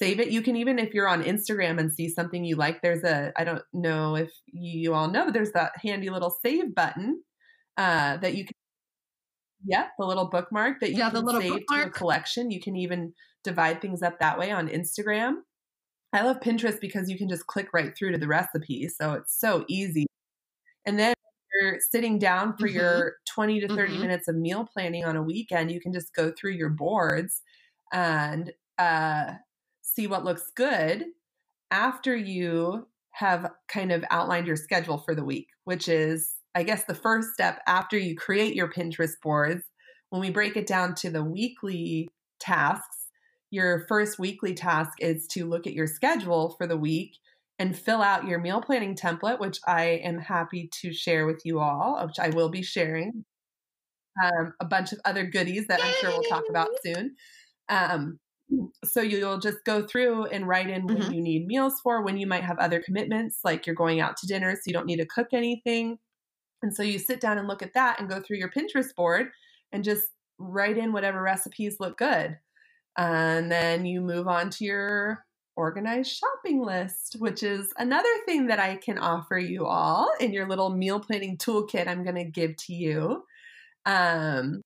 save 0.00 0.20
it. 0.20 0.30
You 0.30 0.42
can 0.42 0.56
even, 0.56 0.78
if 0.78 0.94
you're 0.94 1.08
on 1.08 1.22
Instagram 1.22 1.78
and 1.80 1.92
see 1.92 2.08
something 2.08 2.44
you 2.44 2.56
like, 2.56 2.82
there's 2.82 3.04
a, 3.04 3.32
I 3.36 3.44
don't 3.44 3.62
know 3.72 4.16
if 4.16 4.30
you 4.46 4.94
all 4.94 5.08
know, 5.10 5.26
but 5.26 5.34
there's 5.34 5.52
that 5.52 5.72
handy 5.82 6.10
little 6.10 6.30
save 6.44 6.74
button 6.74 7.22
uh, 7.78 8.18
that 8.18 8.34
you 8.36 8.44
can, 8.46 8.54
yeah, 9.64 9.88
the 9.98 10.06
little 10.06 10.28
bookmark 10.28 10.80
that 10.80 10.92
you 10.94 11.02
Yeah, 11.02 11.10
the 11.10 11.20
can 11.20 11.26
little 11.26 11.42
save 11.42 11.66
to 11.74 11.82
a 11.82 11.88
bookmark. 11.88 11.90
collection. 11.90 12.50
You 12.50 12.60
can 12.60 12.76
even 12.76 13.12
divide 13.44 13.80
things 13.80 14.02
up 14.02 14.18
that 14.18 14.38
way 14.38 14.50
on 14.50 14.68
Instagram. 14.68 15.42
I 16.12 16.22
love 16.22 16.40
Pinterest 16.40 16.80
because 16.80 17.10
you 17.10 17.18
can 17.18 17.28
just 17.28 17.46
click 17.48 17.68
right 17.74 17.96
through 17.96 18.12
to 18.12 18.18
the 18.18 18.28
recipe. 18.28 18.88
So 18.88 19.14
it's 19.14 19.38
so 19.38 19.64
easy. 19.68 20.06
And 20.86 20.98
then 20.98 21.14
you're 21.54 21.78
sitting 21.90 22.18
down 22.18 22.56
for 22.58 22.66
Mhm. 22.66 22.68
your 22.68 23.16
20 23.28 23.60
to 23.60 23.70
30 23.70 23.98
Mhm. 23.98 23.98
minutes 23.98 24.28
of 24.28 24.36
meal 24.36 24.66
planning 24.72 25.04
on 25.04 25.16
a 25.16 25.22
weekend, 25.22 25.72
you 25.72 25.80
can 25.80 25.92
just 25.92 26.14
go 26.14 26.32
through 26.32 26.52
your 26.52 26.70
boards 26.70 27.42
and 27.92 28.52
uh, 28.78 29.34
see 29.94 30.06
what 30.06 30.24
looks 30.24 30.50
good 30.54 31.06
after 31.70 32.16
you 32.16 32.86
have 33.12 33.50
kind 33.68 33.92
of 33.92 34.04
outlined 34.10 34.46
your 34.46 34.56
schedule 34.56 34.98
for 34.98 35.14
the 35.14 35.24
week, 35.24 35.48
which 35.64 35.88
is, 35.88 36.36
I 36.54 36.62
guess, 36.62 36.84
the 36.84 36.94
first 36.94 37.32
step 37.32 37.60
after 37.66 37.98
you 37.98 38.16
create 38.16 38.54
your 38.54 38.70
Pinterest 38.70 39.14
boards. 39.22 39.64
When 40.10 40.20
we 40.20 40.30
break 40.30 40.56
it 40.56 40.66
down 40.66 40.94
to 40.96 41.10
the 41.10 41.22
weekly 41.22 42.08
tasks, 42.38 43.08
your 43.50 43.84
first 43.88 44.18
weekly 44.18 44.54
task 44.54 44.92
is 45.00 45.26
to 45.28 45.46
look 45.46 45.66
at 45.66 45.72
your 45.72 45.86
schedule 45.86 46.54
for 46.56 46.66
the 46.66 46.76
week 46.76 47.16
and 47.58 47.76
fill 47.76 48.00
out 48.00 48.26
your 48.26 48.38
meal 48.38 48.62
planning 48.62 48.96
template, 48.96 49.38
which 49.38 49.58
I 49.66 50.00
am 50.04 50.18
happy 50.18 50.70
to 50.80 50.92
share 50.92 51.26
with 51.26 51.42
you 51.44 51.60
all, 51.60 52.04
which 52.06 52.18
I 52.18 52.30
will 52.30 52.48
be 52.48 52.62
sharing. 52.62 53.24
Um, 54.22 54.54
a 54.60 54.64
bunch 54.64 54.92
of 54.92 55.00
other 55.04 55.24
goodies 55.24 55.66
that 55.66 55.80
I'm 55.82 55.92
sure 56.00 56.10
we'll 56.10 56.22
talk 56.22 56.44
about 56.48 56.68
soon. 56.84 57.16
Um, 57.68 58.18
so 58.84 59.00
you'll 59.00 59.38
just 59.38 59.64
go 59.64 59.86
through 59.86 60.26
and 60.26 60.46
write 60.48 60.68
in 60.70 60.86
when 60.86 61.02
Mhm. 61.02 61.14
you 61.14 61.20
need 61.20 61.46
meals 61.46 61.80
for, 61.80 62.02
when 62.02 62.16
you 62.16 62.26
might 62.26 62.44
have 62.44 62.58
other 62.58 62.80
commitments, 62.80 63.40
like 63.44 63.66
you're 63.66 63.76
going 63.76 64.00
out 64.00 64.16
to 64.18 64.26
dinner, 64.26 64.54
so 64.54 64.62
you 64.66 64.72
don't 64.72 64.86
need 64.86 64.96
to 64.96 65.06
cook 65.06 65.28
anything. 65.32 65.98
And 66.62 66.74
so 66.74 66.82
you 66.82 66.98
sit 66.98 67.20
down 67.20 67.38
and 67.38 67.48
look 67.48 67.62
at 67.62 67.74
that 67.74 68.00
and 68.00 68.08
go 68.08 68.20
through 68.20 68.38
your 68.38 68.50
Pinterest 68.50 68.94
board 68.94 69.30
and 69.72 69.84
just 69.84 70.08
write 70.38 70.78
in 70.78 70.92
whatever 70.92 71.22
recipes 71.22 71.78
look 71.80 71.98
good. 71.98 72.38
And 72.96 73.50
then 73.52 73.86
you 73.86 74.00
move 74.00 74.28
on 74.28 74.50
to 74.50 74.64
your 74.64 75.26
organized 75.56 76.12
shopping 76.12 76.62
list, 76.62 77.16
which 77.18 77.42
is 77.42 77.72
another 77.78 78.08
thing 78.26 78.46
that 78.48 78.58
I 78.58 78.76
can 78.76 78.98
offer 78.98 79.38
you 79.38 79.66
all 79.66 80.10
in 80.20 80.32
your 80.32 80.48
little 80.48 80.70
meal 80.70 81.00
planning 81.00 81.36
toolkit 81.38 81.86
I'm 81.86 82.04
going 82.04 82.16
to 82.16 82.24
give 82.24 82.56
to 82.56 82.74
you. 82.74 83.24
Um, 83.86 84.62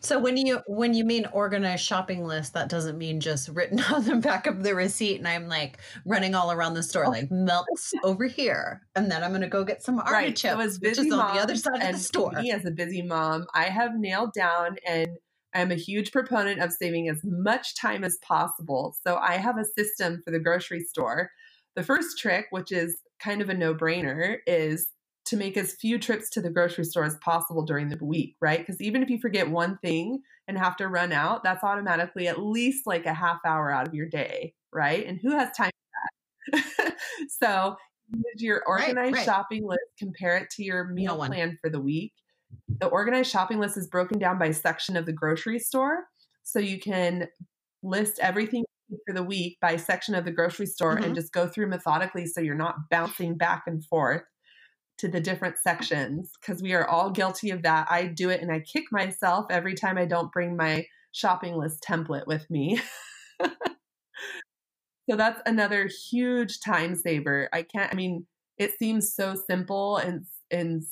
So 0.00 0.18
when 0.18 0.36
you 0.36 0.60
when 0.66 0.94
you 0.94 1.04
mean 1.04 1.26
organized 1.32 1.84
shopping 1.84 2.24
list, 2.24 2.54
that 2.54 2.68
doesn't 2.68 2.98
mean 2.98 3.20
just 3.20 3.48
written 3.48 3.80
on 3.92 4.04
the 4.04 4.16
back 4.16 4.46
of 4.46 4.62
the 4.62 4.74
receipt, 4.74 5.18
and 5.18 5.28
I'm 5.28 5.48
like 5.48 5.78
running 6.04 6.34
all 6.34 6.52
around 6.52 6.74
the 6.74 6.82
store, 6.82 7.08
like 7.08 7.30
milk's 7.30 7.92
over 8.02 8.26
here, 8.26 8.82
and 8.94 9.10
then 9.10 9.22
I'm 9.22 9.32
gonna 9.32 9.48
go 9.48 9.64
get 9.64 9.82
some 9.82 9.98
right. 9.98 10.14
artichokes, 10.14 10.40
So 10.42 10.60
as 10.60 10.80
which 10.80 10.96
busy 10.96 11.08
is 11.08 11.14
on 11.14 11.34
the 11.34 11.42
other 11.42 11.56
side 11.56 11.82
of 11.82 11.92
the 11.92 11.98
store. 11.98 12.32
me 12.32 12.50
as 12.50 12.64
a 12.64 12.70
busy 12.70 13.02
mom, 13.02 13.46
I 13.54 13.64
have 13.64 13.98
nailed 13.98 14.32
down 14.34 14.76
and 14.86 15.08
I'm 15.54 15.70
a 15.70 15.76
huge 15.76 16.12
proponent 16.12 16.60
of 16.60 16.72
saving 16.72 17.08
as 17.08 17.20
much 17.24 17.74
time 17.76 18.04
as 18.04 18.18
possible. 18.18 18.94
So 19.02 19.16
I 19.16 19.36
have 19.36 19.58
a 19.58 19.64
system 19.64 20.20
for 20.24 20.30
the 20.30 20.38
grocery 20.38 20.80
store. 20.80 21.30
The 21.74 21.82
first 21.82 22.18
trick, 22.18 22.46
which 22.50 22.70
is 22.70 23.00
kind 23.18 23.40
of 23.40 23.48
a 23.48 23.54
no-brainer, 23.54 24.38
is 24.46 24.88
to 25.28 25.36
make 25.36 25.56
as 25.58 25.74
few 25.74 25.98
trips 25.98 26.30
to 26.30 26.40
the 26.40 26.50
grocery 26.50 26.84
store 26.84 27.04
as 27.04 27.16
possible 27.18 27.62
during 27.62 27.88
the 27.88 28.02
week, 28.02 28.36
right? 28.40 28.58
Because 28.60 28.80
even 28.80 29.02
if 29.02 29.10
you 29.10 29.18
forget 29.18 29.50
one 29.50 29.78
thing 29.78 30.22
and 30.46 30.56
have 30.56 30.76
to 30.78 30.88
run 30.88 31.12
out, 31.12 31.44
that's 31.44 31.62
automatically 31.62 32.28
at 32.28 32.42
least 32.42 32.86
like 32.86 33.04
a 33.04 33.12
half 33.12 33.38
hour 33.44 33.70
out 33.70 33.86
of 33.86 33.94
your 33.94 34.08
day, 34.08 34.54
right? 34.72 35.06
And 35.06 35.20
who 35.20 35.32
has 35.32 35.50
time 35.54 35.70
for 36.50 36.58
that? 36.58 36.94
so 37.28 37.76
use 38.10 38.42
your 38.42 38.62
organized 38.66 39.16
right. 39.16 39.24
shopping 39.24 39.66
list, 39.66 39.82
compare 39.98 40.38
it 40.38 40.48
to 40.52 40.64
your 40.64 40.84
meal 40.84 41.18
one. 41.18 41.30
plan 41.30 41.58
for 41.60 41.68
the 41.68 41.80
week. 41.80 42.14
The 42.80 42.86
organized 42.86 43.30
shopping 43.30 43.58
list 43.58 43.76
is 43.76 43.86
broken 43.86 44.18
down 44.18 44.38
by 44.38 44.50
section 44.52 44.96
of 44.96 45.04
the 45.04 45.12
grocery 45.12 45.58
store. 45.58 46.04
So 46.42 46.58
you 46.58 46.80
can 46.80 47.28
list 47.82 48.18
everything 48.20 48.64
for 49.06 49.12
the 49.12 49.22
week 49.22 49.58
by 49.60 49.76
section 49.76 50.14
of 50.14 50.24
the 50.24 50.30
grocery 50.30 50.64
store 50.64 50.96
Mhm. 50.96 51.04
and 51.04 51.14
just 51.14 51.32
go 51.34 51.46
through 51.46 51.66
methodically 51.66 52.24
so 52.24 52.40
you're 52.40 52.54
not 52.54 52.88
bouncing 52.90 53.36
back 53.36 53.64
and 53.66 53.84
forth 53.84 54.22
to 54.98 55.08
the 55.08 55.20
different 55.20 55.58
sections 55.58 56.32
because 56.40 56.62
we 56.62 56.74
are 56.74 56.86
all 56.86 57.10
guilty 57.10 57.50
of 57.50 57.62
that. 57.62 57.86
I 57.90 58.06
do 58.06 58.30
it 58.30 58.42
and 58.42 58.52
I 58.52 58.60
kick 58.60 58.84
myself 58.90 59.46
every 59.50 59.74
time 59.74 59.96
I 59.96 60.04
don't 60.04 60.32
bring 60.32 60.56
my 60.56 60.86
shopping 61.12 61.54
list 61.54 61.84
template 61.88 62.26
with 62.26 62.48
me. 62.50 62.80
so 65.08 65.16
that's 65.16 65.40
another 65.46 65.88
huge 66.10 66.60
time 66.60 66.94
saver. 66.94 67.48
I 67.52 67.62
can't 67.62 67.92
I 67.92 67.96
mean 67.96 68.26
it 68.56 68.76
seems 68.78 69.14
so 69.14 69.34
simple 69.34 69.98
and 69.98 70.24
and 70.50 70.82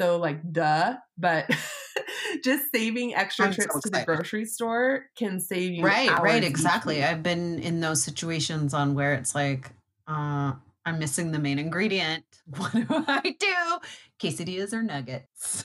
so 0.00 0.16
like 0.18 0.52
duh, 0.52 0.96
but 1.16 1.48
just 2.44 2.64
saving 2.74 3.14
extra 3.14 3.46
I'm 3.46 3.52
so 3.52 3.62
trips 3.62 3.80
to 3.82 3.90
the 3.90 4.04
grocery 4.04 4.44
store 4.44 5.06
can 5.16 5.38
save 5.40 5.72
you 5.72 5.84
Right, 5.84 6.10
right, 6.20 6.42
exactly. 6.42 7.04
I've 7.04 7.22
been 7.22 7.58
in 7.60 7.80
those 7.80 8.02
situations 8.02 8.74
on 8.74 8.94
where 8.94 9.14
it's 9.14 9.34
like, 9.34 9.70
uh, 10.08 10.52
I'm 10.86 10.98
missing 10.98 11.32
the 11.32 11.38
main 11.38 11.58
ingredient. 11.58 12.24
What 12.56 12.72
do 12.72 12.86
I 12.90 13.36
do? 13.38 13.78
Quesadillas 14.20 14.72
or 14.72 14.82
nuggets? 14.82 15.64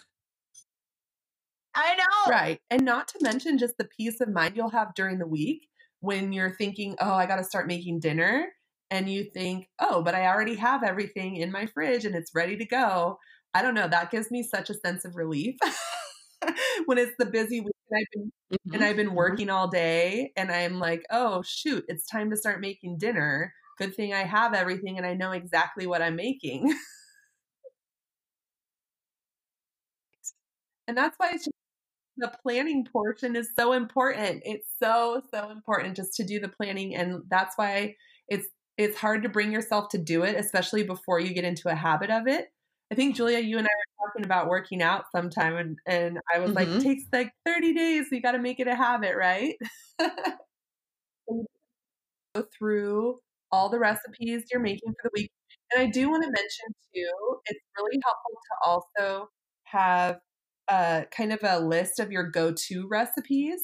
I 1.75 1.95
know. 1.95 2.31
Right. 2.31 2.59
And 2.69 2.83
not 2.83 3.07
to 3.09 3.19
mention 3.21 3.57
just 3.57 3.77
the 3.77 3.85
peace 3.97 4.21
of 4.21 4.29
mind 4.29 4.55
you'll 4.55 4.69
have 4.69 4.93
during 4.95 5.19
the 5.19 5.27
week 5.27 5.67
when 6.01 6.33
you're 6.33 6.55
thinking, 6.55 6.95
oh, 6.99 7.13
I 7.13 7.25
got 7.25 7.37
to 7.37 7.43
start 7.43 7.67
making 7.67 7.99
dinner. 7.99 8.47
And 8.91 9.07
you 9.09 9.23
think, 9.23 9.69
oh, 9.79 10.01
but 10.01 10.15
I 10.15 10.27
already 10.27 10.55
have 10.55 10.83
everything 10.83 11.35
in 11.37 11.51
my 11.51 11.67
fridge 11.67 12.05
and 12.05 12.15
it's 12.15 12.33
ready 12.33 12.57
to 12.57 12.65
go. 12.65 13.19
I 13.53 13.61
don't 13.61 13.75
know. 13.75 13.87
That 13.87 14.09
gives 14.11 14.31
me 14.31 14.41
such 14.43 14.69
a 14.69 14.73
sense 14.73 15.05
of 15.05 15.15
relief 15.15 15.55
when 16.85 16.97
it's 16.97 17.13
the 17.19 17.25
busy 17.25 17.61
week 17.61 17.73
and 17.91 17.99
I've 17.99 18.07
been, 18.13 18.31
and 18.73 18.83
Mhm, 18.83 18.83
I've 18.83 18.95
been 18.95 19.11
mhm. 19.15 19.15
working 19.15 19.49
all 19.49 19.67
day 19.67 20.31
and 20.37 20.51
I'm 20.51 20.79
like, 20.79 21.03
oh, 21.11 21.41
shoot, 21.43 21.85
it's 21.87 22.05
time 22.05 22.29
to 22.31 22.37
start 22.37 22.61
making 22.61 22.97
dinner. 22.97 23.53
Good 23.79 23.95
thing 23.95 24.13
I 24.13 24.23
have 24.23 24.53
everything 24.53 24.97
and 24.97 25.05
I 25.07 25.13
know 25.15 25.31
exactly 25.31 25.87
what 25.87 26.01
I'm 26.01 26.15
making. 26.17 26.73
and 30.87 30.97
that's 30.97 31.15
why 31.17 31.31
it's 31.33 31.45
just 31.45 31.51
the 32.17 32.31
planning 32.43 32.85
portion 32.91 33.35
is 33.35 33.49
so 33.57 33.73
important. 33.73 34.43
It's 34.45 34.67
so 34.81 35.21
so 35.33 35.49
important 35.51 35.95
just 35.95 36.13
to 36.15 36.23
do 36.25 36.39
the 36.39 36.49
planning 36.49 36.95
and 36.95 37.23
that's 37.29 37.55
why 37.57 37.95
it's 38.27 38.47
it's 38.77 38.97
hard 38.97 39.23
to 39.23 39.29
bring 39.29 39.51
yourself 39.51 39.89
to 39.89 39.97
do 39.97 40.23
it 40.23 40.35
especially 40.37 40.83
before 40.83 41.19
you 41.19 41.33
get 41.33 41.43
into 41.45 41.69
a 41.69 41.75
habit 41.75 42.09
of 42.11 42.27
it. 42.27 42.47
I 42.91 42.95
think 42.95 43.15
Julia 43.15 43.39
you 43.39 43.57
and 43.57 43.67
I 43.67 43.71
were 43.71 44.07
talking 44.07 44.25
about 44.25 44.47
working 44.49 44.81
out 44.83 45.05
sometime 45.15 45.55
and 45.57 45.77
and 45.87 46.19
I 46.33 46.39
was 46.39 46.53
like 46.55 46.69
Mhm. 46.69 46.79
takes 46.79 47.03
like 47.13 47.31
30 47.45 47.73
days 47.73 48.07
You 48.11 48.21
got 48.21 48.33
to 48.33 48.39
make 48.39 48.59
it 48.59 48.67
a 48.67 48.75
habit, 48.75 49.15
right? 49.17 49.55
Go 52.35 52.43
through 52.57 53.19
all 53.51 53.69
the 53.69 53.79
recipes 53.79 54.45
you're 54.51 54.61
making 54.61 54.93
for 55.01 55.09
the 55.09 55.21
week. 55.21 55.31
And 55.73 55.81
I 55.87 55.91
do 55.91 56.09
want 56.09 56.23
to 56.23 56.29
mention 56.29 56.67
too, 56.95 57.39
it's 57.45 57.59
really 57.77 57.99
helpful 58.03 58.31
to 58.33 58.69
also 58.69 59.29
have 59.63 60.19
a 60.69 61.05
kind 61.11 61.33
of 61.33 61.39
a 61.43 61.59
list 61.59 61.99
of 61.99 62.11
your 62.11 62.29
go-to 62.29 62.87
recipes. 62.87 63.59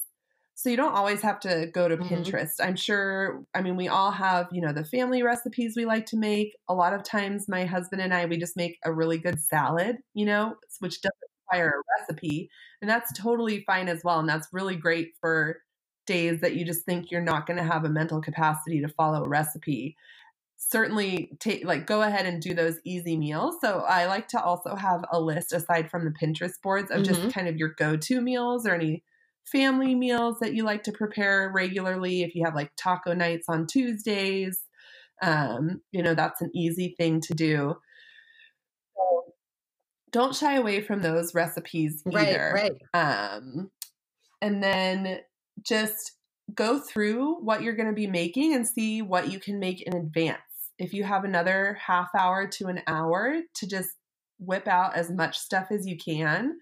So 0.58 0.70
you 0.70 0.78
don't 0.78 0.94
always 0.96 1.22
have 1.22 1.40
to 1.42 1.68
go 1.74 1.90
to 1.90 1.98
Mhm. 1.98 1.98
Pinterest. 1.98 2.54
I'm 2.62 2.78
sure, 2.78 3.44
I 3.54 3.62
mean, 3.62 3.76
we 3.76 3.90
all 3.90 4.12
have, 4.12 4.48
you 4.54 4.62
know, 4.62 4.72
the 4.72 4.86
family 4.86 5.22
recipes 5.22 5.74
we 5.76 5.86
like 5.86 6.06
to 6.08 6.18
make. 6.18 6.56
A 6.70 6.74
lot 6.74 6.94
of 6.94 7.04
times 7.04 7.50
my 7.50 7.66
husband 7.66 8.02
and 8.02 8.14
I, 8.14 8.26
we 8.26 8.38
just 8.38 8.56
make 8.56 8.78
a 8.86 8.94
really 8.94 9.18
good 9.18 9.40
salad, 9.42 9.98
you 10.14 10.26
know, 10.26 10.56
which 10.80 11.02
doesn't 11.02 11.14
require 11.52 11.70
a 11.82 12.00
recipe. 12.00 12.50
And 12.82 12.90
that's 12.90 13.12
totally 13.18 13.64
fine 13.68 13.90
as 13.90 14.02
well. 14.04 14.20
And 14.20 14.30
that's 14.30 14.48
really 14.54 14.78
great 14.78 15.10
for 15.20 15.62
days 16.06 16.42
that 16.42 16.56
you 16.56 16.66
just 16.66 16.86
think 16.86 17.12
you're 17.12 17.22
not 17.22 17.46
going 17.48 17.58
to 17.58 17.64
have 17.64 17.84
a 17.86 17.90
mental 17.90 18.22
capacity 18.22 18.82
to 18.82 18.88
follow 18.88 19.24
a 19.24 19.30
recipe 19.30 19.96
certainly 20.58 21.32
take 21.40 21.66
like 21.66 21.86
go 21.86 22.02
ahead 22.02 22.26
and 22.26 22.42
do 22.42 22.54
those 22.54 22.80
easy 22.86 23.18
meals 23.18 23.58
so 23.60 23.80
i 23.82 24.06
like 24.06 24.28
to 24.28 24.42
also 24.42 24.74
have 24.76 25.04
a 25.12 25.20
list 25.20 25.52
aside 25.52 25.90
from 25.92 26.06
the 26.06 26.12
pinterest 26.12 26.62
boards 26.64 26.90
of 26.92 27.04
just 27.04 27.20
Mhm. 27.22 27.32
kind 27.34 27.48
of 27.48 27.58
your 27.58 27.70
go-to 27.78 28.22
meals 28.22 28.66
or 28.66 28.74
any 28.74 29.04
family 29.52 29.94
meals 29.94 30.38
that 30.40 30.54
you 30.54 30.64
like 30.64 30.82
to 30.84 30.92
prepare 30.94 31.52
regularly 31.54 32.24
if 32.24 32.34
you 32.36 32.44
have 32.46 32.56
like 32.56 32.72
taco 32.78 33.14
nights 33.14 33.48
on 33.50 33.68
tuesdays 33.68 34.64
um, 35.22 35.82
you 35.92 36.02
know 36.02 36.14
that's 36.16 36.42
an 36.42 36.52
easy 36.54 36.96
thing 36.98 37.20
to 37.22 37.34
do 37.34 37.76
don't 40.12 40.36
shy 40.36 40.56
away 40.56 40.82
from 40.82 41.02
those 41.02 41.36
recipes 41.36 42.02
Right, 42.06 42.30
either 42.30 42.50
right. 42.52 42.72
um, 42.94 43.70
and 44.42 44.64
then 44.64 45.20
just 45.62 46.14
go 46.54 46.80
through 46.80 47.36
what 47.42 47.62
you're 47.62 47.76
going 47.76 47.90
to 47.90 47.94
be 47.94 48.08
making 48.08 48.54
and 48.54 48.68
see 48.68 49.02
what 49.02 49.32
you 49.32 49.40
can 49.40 49.60
make 49.60 49.82
in 49.82 49.96
advance. 49.96 50.40
If 50.78 50.94
you 50.94 51.04
have 51.04 51.24
another 51.24 51.78
half 51.82 52.10
hour 52.18 52.48
to 52.48 52.68
an 52.68 52.82
hour 52.88 53.42
to 53.56 53.68
just 53.68 53.92
whip 54.40 54.68
out 54.68 54.96
as 54.96 55.10
much 55.10 55.40
stuff 55.40 55.68
as 55.72 55.88
you 55.88 55.98
can, 55.98 56.58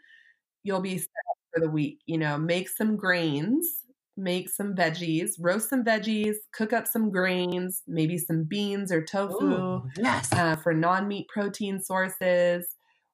you'll 0.64 0.82
be 0.82 0.98
set 0.98 1.08
up 1.08 1.38
for 1.54 1.60
the 1.60 1.70
week. 1.70 2.00
You 2.06 2.20
know, 2.20 2.38
make 2.38 2.70
some 2.70 2.96
grains, 2.96 3.84
make 4.16 4.50
some 4.50 4.76
veggies, 4.76 5.32
roast 5.40 5.70
some 5.70 5.84
veggies, 5.84 6.36
cook 6.54 6.74
up 6.74 6.88
some 6.88 7.10
grains, 7.10 7.82
maybe 7.88 8.18
some 8.18 8.44
beans 8.44 8.92
or 8.92 9.04
tofu 9.04 9.46
Ooh, 9.46 9.84
yes. 9.98 10.32
uh, 10.32 10.56
for 10.56 10.74
non-meat 10.74 11.28
protein 11.28 11.82
sources 11.82 12.68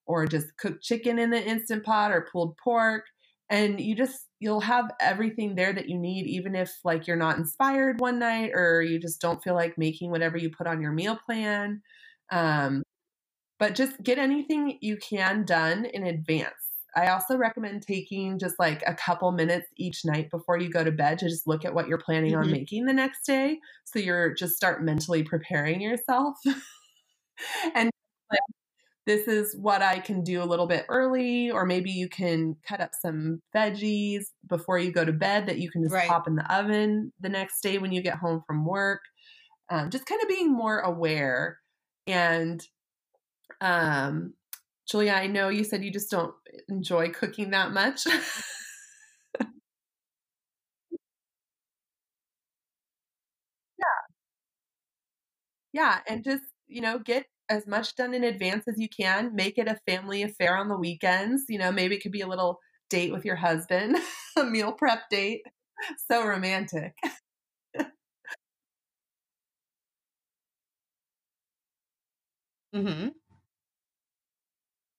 or 0.06 0.26
just 0.26 0.56
cook 0.58 0.80
chicken 0.82 1.18
in 1.18 1.30
the 1.30 1.42
instant 1.42 1.84
pot 1.84 2.12
or 2.12 2.28
pulled 2.30 2.56
pork 2.62 3.04
and 3.50 3.80
you 3.80 3.94
just 3.94 4.26
you'll 4.38 4.60
have 4.60 4.90
everything 5.00 5.54
there 5.54 5.72
that 5.72 5.88
you 5.88 5.98
need 5.98 6.26
even 6.26 6.54
if 6.54 6.72
like 6.84 7.06
you're 7.06 7.16
not 7.16 7.36
inspired 7.36 8.00
one 8.00 8.18
night 8.18 8.52
or 8.54 8.80
you 8.80 8.98
just 8.98 9.20
don't 9.20 9.42
feel 9.42 9.54
like 9.54 9.76
making 9.76 10.10
whatever 10.10 10.38
you 10.38 10.50
put 10.50 10.66
on 10.66 10.80
your 10.80 10.92
meal 10.92 11.18
plan 11.26 11.82
um, 12.30 12.82
but 13.60 13.74
just 13.74 14.02
get 14.02 14.18
anything 14.18 14.78
you 14.80 14.96
can 14.96 15.44
done 15.44 15.84
in 15.84 16.04
advance. 16.04 16.54
I 16.96 17.08
also 17.08 17.36
recommend 17.36 17.82
taking 17.82 18.38
just 18.38 18.56
like 18.58 18.82
a 18.84 18.94
couple 18.94 19.30
minutes 19.30 19.68
each 19.76 20.04
night 20.04 20.28
before 20.30 20.58
you 20.58 20.70
go 20.70 20.82
to 20.82 20.90
bed 20.90 21.18
to 21.18 21.28
just 21.28 21.46
look 21.46 21.64
at 21.64 21.74
what 21.74 21.86
you're 21.86 21.98
planning 21.98 22.32
mm-hmm. 22.32 22.42
on 22.42 22.50
making 22.50 22.86
the 22.86 22.92
next 22.92 23.24
day. 23.24 23.58
So 23.84 24.00
you're 24.00 24.34
just 24.34 24.56
start 24.56 24.82
mentally 24.82 25.22
preparing 25.22 25.80
yourself. 25.80 26.36
and 27.74 27.90
like, 28.30 28.40
this 29.10 29.26
is 29.26 29.56
what 29.56 29.82
I 29.82 29.98
can 29.98 30.22
do 30.22 30.40
a 30.40 30.44
little 30.44 30.68
bit 30.68 30.86
early, 30.88 31.50
or 31.50 31.66
maybe 31.66 31.90
you 31.90 32.08
can 32.08 32.54
cut 32.68 32.80
up 32.80 32.92
some 32.94 33.42
veggies 33.54 34.26
before 34.48 34.78
you 34.78 34.92
go 34.92 35.04
to 35.04 35.12
bed 35.12 35.46
that 35.46 35.58
you 35.58 35.68
can 35.68 35.82
just 35.82 35.92
right. 35.92 36.08
pop 36.08 36.28
in 36.28 36.36
the 36.36 36.54
oven 36.54 37.12
the 37.18 37.28
next 37.28 37.60
day 37.60 37.78
when 37.78 37.90
you 37.90 38.02
get 38.02 38.18
home 38.18 38.44
from 38.46 38.64
work. 38.64 39.00
Um, 39.68 39.90
just 39.90 40.06
kind 40.06 40.22
of 40.22 40.28
being 40.28 40.52
more 40.52 40.78
aware 40.78 41.58
and 42.06 42.64
um 43.60 44.34
Julia, 44.88 45.12
I 45.12 45.26
know 45.26 45.48
you 45.48 45.64
said 45.64 45.82
you 45.84 45.92
just 45.92 46.10
don't 46.10 46.34
enjoy 46.68 47.10
cooking 47.10 47.50
that 47.50 47.72
much. 47.72 48.06
yeah. 48.06 49.46
Yeah, 55.72 55.98
and 56.08 56.24
just, 56.24 56.42
you 56.66 56.80
know, 56.80 56.98
get 56.98 57.26
as 57.50 57.66
much 57.66 57.96
done 57.96 58.14
in 58.14 58.24
advance 58.24 58.68
as 58.68 58.78
you 58.78 58.88
can. 58.88 59.34
Make 59.36 59.58
it 59.58 59.68
a 59.68 59.80
family 59.88 60.22
affair 60.22 60.56
on 60.56 60.68
the 60.68 60.78
weekends. 60.78 61.44
You 61.48 61.58
know, 61.58 61.72
maybe 61.72 61.96
it 61.96 62.02
could 62.02 62.12
be 62.12 62.22
a 62.22 62.28
little 62.28 62.60
date 62.90 63.12
with 63.12 63.24
your 63.26 63.36
husband, 63.36 63.98
a 64.38 64.44
meal 64.44 64.72
prep 64.72 65.10
date. 65.10 65.42
So 66.10 66.26
romantic. 66.26 66.94
mhm. 72.72 73.10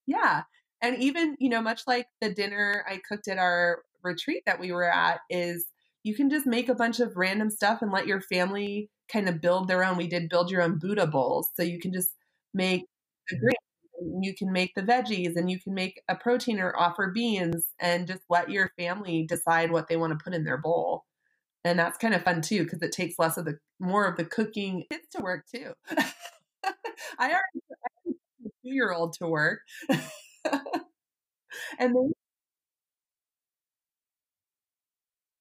Yeah. 0.07 0.43
And 0.81 0.97
even, 1.01 1.35
you 1.39 1.49
know, 1.49 1.61
much 1.61 1.83
like 1.87 2.07
the 2.21 2.33
dinner 2.33 2.83
I 2.89 2.99
cooked 3.07 3.27
at 3.27 3.37
our 3.37 3.83
retreat 4.03 4.43
that 4.45 4.59
we 4.59 4.71
were 4.71 4.91
at, 4.91 5.19
is 5.29 5.65
you 6.03 6.15
can 6.15 6.29
just 6.29 6.47
make 6.47 6.69
a 6.69 6.75
bunch 6.75 6.99
of 6.99 7.15
random 7.15 7.49
stuff 7.49 7.81
and 7.81 7.91
let 7.91 8.07
your 8.07 8.21
family 8.21 8.89
kind 9.11 9.29
of 9.29 9.41
build 9.41 9.67
their 9.67 9.83
own. 9.83 9.97
We 9.97 10.07
did 10.07 10.29
build 10.29 10.49
your 10.49 10.63
own 10.63 10.79
Buddha 10.79 11.05
bowls. 11.05 11.49
So 11.55 11.61
you 11.63 11.79
can 11.79 11.93
just 11.93 12.09
make 12.53 12.85
the 13.29 13.35
mm-hmm. 13.35 13.45
grains, 13.45 14.25
you 14.25 14.35
can 14.35 14.51
make 14.51 14.73
the 14.75 14.81
veggies, 14.81 15.35
and 15.35 15.49
you 15.49 15.59
can 15.59 15.73
make 15.73 16.01
a 16.09 16.15
protein 16.15 16.59
or 16.59 16.77
offer 16.77 17.11
beans 17.13 17.65
and 17.79 18.07
just 18.07 18.21
let 18.29 18.49
your 18.49 18.71
family 18.77 19.25
decide 19.27 19.71
what 19.71 19.87
they 19.87 19.97
want 19.97 20.17
to 20.17 20.23
put 20.23 20.33
in 20.33 20.43
their 20.43 20.57
bowl. 20.57 21.05
And 21.63 21.77
that's 21.77 21.97
kind 21.97 22.15
of 22.15 22.23
fun 22.23 22.41
too, 22.41 22.63
because 22.63 22.81
it 22.81 22.91
takes 22.91 23.19
less 23.19 23.37
of 23.37 23.45
the 23.45 23.59
more 23.79 24.07
of 24.07 24.17
the 24.17 24.25
cooking. 24.25 24.85
It's 24.89 25.07
to 25.15 25.21
work 25.21 25.45
too. 25.53 25.73
I 27.19 27.29
already 27.29 27.61
two 28.63 28.63
year 28.63 28.91
old 28.91 29.13
to 29.13 29.27
work. 29.27 29.59
and 29.89 30.01
then 31.95 32.11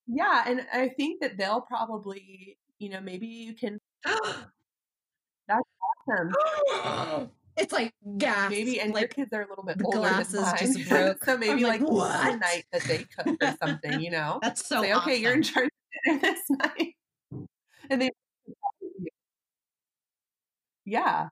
Yeah, 0.07 0.45
and 0.47 0.67
I 0.73 0.89
think 0.89 1.21
that 1.21 1.37
they'll 1.39 1.61
probably, 1.61 2.59
you 2.79 2.89
know, 2.91 3.01
maybe 3.01 3.27
you 3.27 3.55
can 3.55 3.79
That's 5.49 5.63
awesome. 6.11 7.31
It's 7.57 7.75
like 7.75 7.93
gas. 8.17 8.49
Maybe 8.49 8.81
and 8.81 8.95
like, 8.95 9.01
your 9.03 9.09
kids 9.09 9.35
are 9.35 9.43
a 9.43 9.49
little 9.49 9.65
bit 9.65 9.77
older 9.85 9.99
glasses 9.99 10.33
than 10.33 10.43
mine. 10.45 10.57
just 10.59 10.89
broke. 10.89 11.25
so 11.25 11.37
maybe 11.37 11.65
like, 11.65 11.83
like 11.83 11.91
one 11.91 12.39
night 12.39 12.65
that 12.73 12.83
they 12.85 13.05
cook 13.05 13.37
or 13.43 13.57
something, 13.63 14.01
you 14.01 14.11
know? 14.11 14.39
That's 14.43 14.67
so 14.67 14.81
Say, 14.81 14.95
okay, 14.95 15.17
you're 15.17 15.35
in 15.35 15.43
charge 15.43 15.67
of 15.67 15.71
dinner 16.05 16.21
this 16.21 16.41
night. 16.49 16.95
And 17.91 18.01
they 18.01 18.11
Yeah 20.87 21.29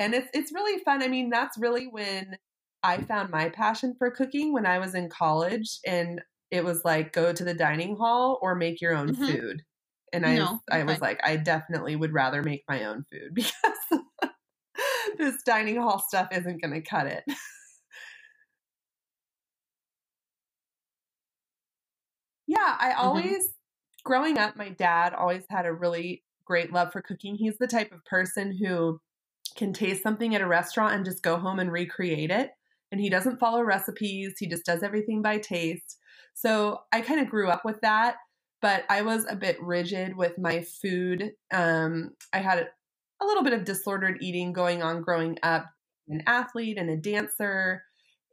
and 0.00 0.14
it's 0.14 0.28
it's 0.32 0.52
really 0.52 0.82
fun. 0.82 1.02
I 1.02 1.08
mean, 1.08 1.30
that's 1.30 1.58
really 1.58 1.86
when 1.86 2.36
I 2.82 3.02
found 3.02 3.30
my 3.30 3.50
passion 3.50 3.94
for 3.98 4.10
cooking 4.10 4.52
when 4.52 4.66
I 4.66 4.78
was 4.78 4.94
in 4.94 5.10
college 5.10 5.78
and 5.86 6.22
it 6.50 6.64
was 6.64 6.84
like 6.84 7.12
go 7.12 7.32
to 7.32 7.44
the 7.44 7.54
dining 7.54 7.96
hall 7.96 8.38
or 8.40 8.54
make 8.54 8.80
your 8.80 8.94
own 8.94 9.10
mm-hmm. 9.10 9.26
food. 9.26 9.62
And 10.12 10.26
I 10.26 10.36
no, 10.36 10.60
I 10.70 10.82
was 10.84 11.00
like 11.00 11.20
I 11.22 11.36
definitely 11.36 11.96
would 11.96 12.14
rather 12.14 12.42
make 12.42 12.64
my 12.68 12.84
own 12.84 13.04
food 13.12 13.34
because 13.34 13.54
this 15.20 15.42
dining 15.44 15.76
hall 15.76 15.98
stuff 16.00 16.28
isn't 16.32 16.62
going 16.62 16.74
to 16.74 16.80
cut 16.80 17.06
it. 17.06 17.24
yeah, 22.46 22.76
I 22.78 22.90
mm-hmm. 22.90 23.00
always 23.00 23.24
mm-hmm. 23.24 24.04
growing 24.04 24.38
up 24.38 24.56
my 24.56 24.70
dad 24.70 25.14
always 25.14 25.44
had 25.50 25.66
a 25.66 25.72
really 25.72 26.24
great 26.44 26.72
love 26.72 26.92
for 26.92 27.00
cooking. 27.00 27.36
He's 27.36 27.58
the 27.58 27.68
type 27.68 27.92
of 27.92 28.04
person 28.04 28.56
who 28.56 29.00
can 29.56 29.72
taste 29.72 30.02
something 30.02 30.34
at 30.34 30.40
a 30.40 30.46
restaurant 30.46 30.94
and 30.94 31.04
just 31.04 31.22
go 31.22 31.36
home 31.36 31.58
and 31.58 31.70
recreate 31.70 32.30
it. 32.30 32.50
And 32.92 33.00
he 33.00 33.08
doesn't 33.08 33.38
follow 33.38 33.62
recipes, 33.62 34.34
he 34.38 34.48
just 34.48 34.64
does 34.64 34.82
everything 34.82 35.22
by 35.22 35.38
taste. 35.38 35.98
So 36.34 36.80
I 36.92 37.02
kind 37.02 37.20
of 37.20 37.28
grew 37.28 37.48
up 37.48 37.64
with 37.64 37.80
that, 37.82 38.16
but 38.60 38.84
I 38.88 39.02
was 39.02 39.26
a 39.28 39.36
bit 39.36 39.62
rigid 39.62 40.16
with 40.16 40.38
my 40.38 40.64
food. 40.82 41.32
Um, 41.52 42.10
I 42.32 42.38
had 42.38 42.68
a 43.20 43.26
little 43.26 43.42
bit 43.42 43.52
of 43.52 43.64
disordered 43.64 44.18
eating 44.20 44.52
going 44.52 44.82
on 44.82 45.02
growing 45.02 45.38
up, 45.42 45.66
an 46.08 46.22
athlete 46.26 46.78
and 46.78 46.90
a 46.90 46.96
dancer. 46.96 47.82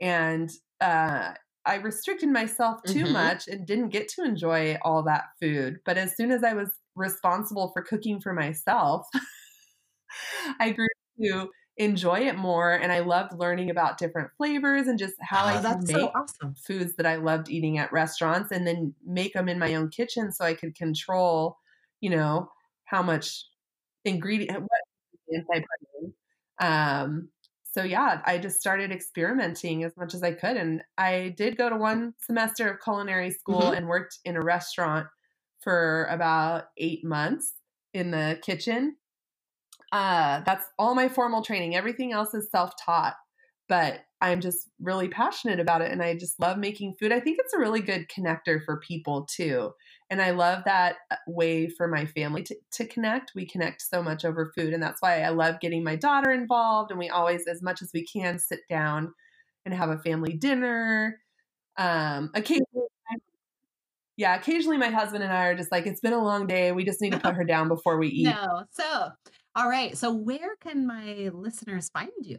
And 0.02 0.50
uh, 0.82 1.34
I 1.65 1.76
restricted 1.76 2.30
myself 2.30 2.82
too 2.88 3.04
mm-hmm. 3.04 3.13
much 3.13 3.47
and 3.47 3.67
didn't 3.67 3.89
get 3.89 4.08
to 4.10 4.23
enjoy 4.23 4.78
all 4.84 5.04
that 5.04 5.26
food. 5.41 5.80
But 5.86 5.97
as 5.97 6.15
soon 6.15 6.32
as 6.32 6.43
I 6.43 6.54
was 6.54 6.69
responsible 6.95 7.71
for 7.73 7.82
cooking 7.82 8.21
for 8.21 8.34
myself, 8.34 9.08
I 10.60 10.71
grew 10.71 10.88
to 11.21 11.50
enjoy 11.78 12.21
it 12.21 12.36
more 12.36 12.73
and 12.73 12.91
I 12.91 13.00
loved 13.00 13.34
learning 13.38 13.69
about 13.69 14.00
different 14.00 14.30
flavors 14.36 14.88
and 14.88 14.97
just 14.97 15.13
how 15.21 15.43
oh, 15.43 15.47
I 15.47 15.62
could 15.62 15.88
make 15.88 15.97
so 15.97 16.12
awesome. 16.15 16.56
foods 16.65 16.95
that 16.95 17.06
I 17.06 17.17
loved 17.17 17.50
eating 17.50 17.78
at 17.78 17.91
restaurants 17.91 18.52
and 18.52 18.65
then 18.65 18.95
make 19.06 19.34
them 19.34 19.47
in 19.47 19.60
my 19.60 19.76
own 19.76 19.89
kitchen 19.89 20.32
so 20.32 20.43
I 20.43 20.56
could 20.56 20.76
control, 20.76 21.58
you 22.02 22.10
know, 22.10 22.50
how 22.86 23.04
much 23.04 23.45
ingredient 24.06 24.62
what 24.62 24.77
Um 26.60 27.30
so 27.63 27.84
yeah, 27.84 28.22
I 28.26 28.40
just 28.40 28.60
started 28.60 28.92
experimenting 28.92 29.84
as 29.84 29.96
much 29.98 30.16
as 30.16 30.24
I 30.24 30.32
could 30.32 30.58
and 30.58 30.82
I 30.98 31.36
did 31.38 31.58
go 31.58 31.70
to 31.70 31.76
one 31.78 32.13
semester 32.22 32.70
of 32.70 32.82
culinary 32.84 33.32
school 33.32 33.62
mm-hmm. 33.62 33.76
and 33.76 33.88
worked 33.88 34.18
in 34.26 34.36
a 34.36 34.42
restaurant 34.42 35.08
for 35.62 36.06
about 36.06 36.66
8 36.78 37.04
months 37.04 37.54
in 37.94 38.12
the 38.12 38.40
kitchen 38.42 38.96
uh, 39.92 40.42
that's 40.46 40.66
all 40.78 40.96
my 40.96 41.08
formal 41.08 41.42
training. 41.42 41.76
Everything 41.76 42.12
else 42.12 42.34
is 42.34 42.50
self 42.52 42.72
taught, 42.84 43.16
but 43.70 44.02
I'm 44.21 44.41
just 44.41 44.69
really 44.82 45.08
passionate 45.08 45.60
about 45.60 45.82
it 45.82 45.91
and 45.91 46.01
I 46.01 46.15
just 46.15 46.39
love 46.39 46.58
making 46.58 46.95
food. 46.99 47.12
I 47.12 47.19
think 47.19 47.38
it's 47.39 47.53
a 47.53 47.60
really 47.60 47.82
good 47.82 48.08
connector 48.10 48.63
for 48.65 48.80
people 48.80 49.27
too. 49.30 49.71
And 50.10 50.21
I 50.21 50.32
love 50.32 50.63
that 50.65 50.95
uh, 51.12 51.15
way 51.27 51.69
for 51.69 51.88
my 51.88 52.06
family 52.06 52.41
to, 52.43 52.56
to 52.73 52.88
connect. 52.88 53.34
We 53.36 53.45
connect 53.45 53.82
so 53.82 54.01
much 54.01 54.25
over 54.25 54.51
food. 54.56 54.73
And 54.73 54.82
that's 54.82 55.01
why 55.01 55.21
I 55.21 55.30
love 55.30 55.60
getting 55.60 55.84
my 55.84 55.95
daughter 55.95 56.32
involved. 56.32 56.91
And 56.91 56.99
we 56.99 57.10
always, 57.10 57.45
as 57.47 57.62
much 57.62 57.82
as 57.82 57.91
we 57.93 58.06
can, 58.06 58.39
sit 58.39 58.62
down 58.69 59.13
and 59.65 59.73
have 59.73 59.89
a 59.89 59.99
family 59.99 60.34
dinner. 60.34 61.19
Um, 61.77 62.32
occasionally, 62.34 62.88
yeah, 64.15 64.36
occasionally 64.36 64.77
my 64.77 64.89
husband 64.89 65.23
and 65.23 65.32
I 65.32 65.45
are 65.47 65.56
just 65.56 65.71
like, 65.71 65.86
it's 65.86 66.01
been 66.01 66.13
a 66.13 66.23
long 66.23 66.47
day. 66.47 66.71
We 66.71 66.86
just 66.86 67.01
need 67.01 67.12
to 67.12 67.19
put 67.19 67.36
her 67.36 67.43
down 67.43 67.67
before 67.67 67.99
we 67.99 68.08
eat. 68.08 68.23
No. 68.23 68.63
So 68.71 69.10
all 69.58 69.67
right. 69.67 69.97
So, 69.97 70.13
where 70.13 70.56
can 70.62 70.86
my 70.86 71.32
listeners 71.34 71.89
find 71.89 72.12
you? 72.21 72.38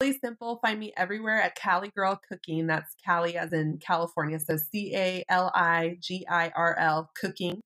Really 0.00 0.16
simple. 0.20 0.60
Find 0.62 0.78
me 0.78 0.92
everywhere 0.96 1.42
at 1.42 1.56
Cali 1.56 1.88
Girl 1.88 2.20
Cooking. 2.28 2.68
That's 2.68 2.94
Cali 3.04 3.36
as 3.36 3.52
in 3.52 3.78
California. 3.78 4.38
So 4.38 4.56
C 4.56 4.94
A 4.94 5.24
L 5.28 5.50
I 5.52 5.96
G 6.00 6.24
I 6.30 6.52
R 6.54 6.76
L 6.78 7.10
Cooking. 7.20 7.60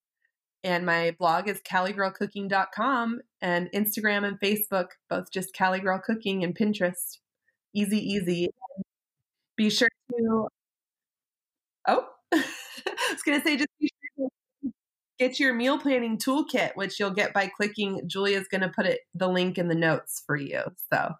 And 0.64 0.86
my 0.86 1.14
blog 1.18 1.46
is 1.46 1.60
caligirlcooking.com 1.60 3.20
and 3.42 3.68
Instagram 3.72 4.26
and 4.26 4.40
Facebook, 4.40 4.90
both 5.10 5.30
just 5.30 5.52
Cali 5.52 5.80
Girl 5.80 6.00
Cooking 6.02 6.42
and 6.42 6.56
Pinterest. 6.56 7.18
Easy, 7.74 7.98
easy. 7.98 8.48
Be 9.56 9.68
sure 9.68 9.88
to. 10.12 10.48
Oh, 11.86 12.06
I 12.32 12.44
was 13.10 13.22
going 13.26 13.40
to 13.40 13.44
say, 13.44 13.56
just 13.56 13.68
be 13.78 13.90
sure 14.16 14.28
to 14.62 14.72
get 15.18 15.38
your 15.38 15.52
meal 15.52 15.78
planning 15.78 16.16
toolkit, 16.16 16.76
which 16.76 16.98
you'll 16.98 17.10
get 17.10 17.34
by 17.34 17.48
clicking. 17.48 18.02
Julia's 18.06 18.48
going 18.48 18.62
to 18.62 18.70
put 18.70 18.86
it 18.86 19.00
the 19.14 19.28
link 19.28 19.58
in 19.58 19.68
the 19.68 19.74
notes 19.74 20.22
for 20.26 20.36
you. 20.36 20.62
So. 20.90 21.12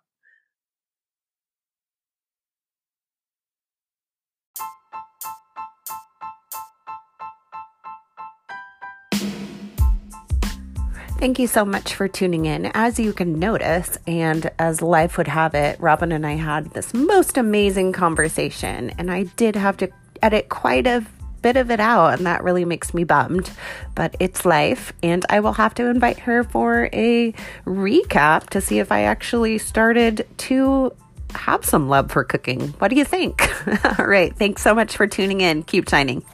Thank 11.22 11.38
you 11.38 11.46
so 11.46 11.64
much 11.64 11.94
for 11.94 12.08
tuning 12.08 12.46
in. 12.46 12.66
As 12.74 12.98
you 12.98 13.12
can 13.12 13.38
notice, 13.38 13.96
and 14.08 14.50
as 14.58 14.82
life 14.82 15.16
would 15.16 15.28
have 15.28 15.54
it, 15.54 15.78
Robin 15.78 16.11
and 16.11 16.26
I 16.26 16.32
had 16.32 16.72
this 16.72 16.92
most 16.92 17.37
amazing 17.37 17.92
conversation, 17.92 18.90
and 18.98 19.08
I 19.08 19.22
did 19.37 19.54
have 19.54 19.76
to 19.76 19.90
edit 20.20 20.48
quite 20.48 20.88
a 20.88 21.06
bit 21.40 21.56
of 21.56 21.70
it 21.70 21.78
out, 21.78 22.14
and 22.14 22.26
that 22.26 22.42
really 22.42 22.64
makes 22.64 22.92
me 22.92 23.04
bummed. 23.04 23.52
But 23.94 24.16
it's 24.18 24.44
life, 24.44 24.92
and 25.00 25.24
I 25.28 25.38
will 25.38 25.52
have 25.52 25.74
to 25.74 25.87
invite 25.87 26.18
her 26.18 26.42
for 26.42 26.88
a 26.92 27.32
recap 27.66 28.50
to 28.50 28.61
see 28.61 28.80
if 28.80 28.90
I 28.90 29.02
actually 29.02 29.58
started 29.58 30.26
to 30.38 30.92
have 31.37 31.64
some 31.64 31.88
love 31.88 32.11
for 32.11 32.24
cooking. 32.24 32.70
What 32.80 32.88
do 32.88 32.96
you 32.96 33.04
think? 33.04 33.48
All 33.96 34.06
right. 34.06 34.37
Thanks 34.37 34.61
so 34.61 34.74
much 34.74 34.96
for 34.96 35.06
tuning 35.06 35.40
in. 35.40 35.62
Keep 35.62 35.88
shining. 35.88 36.24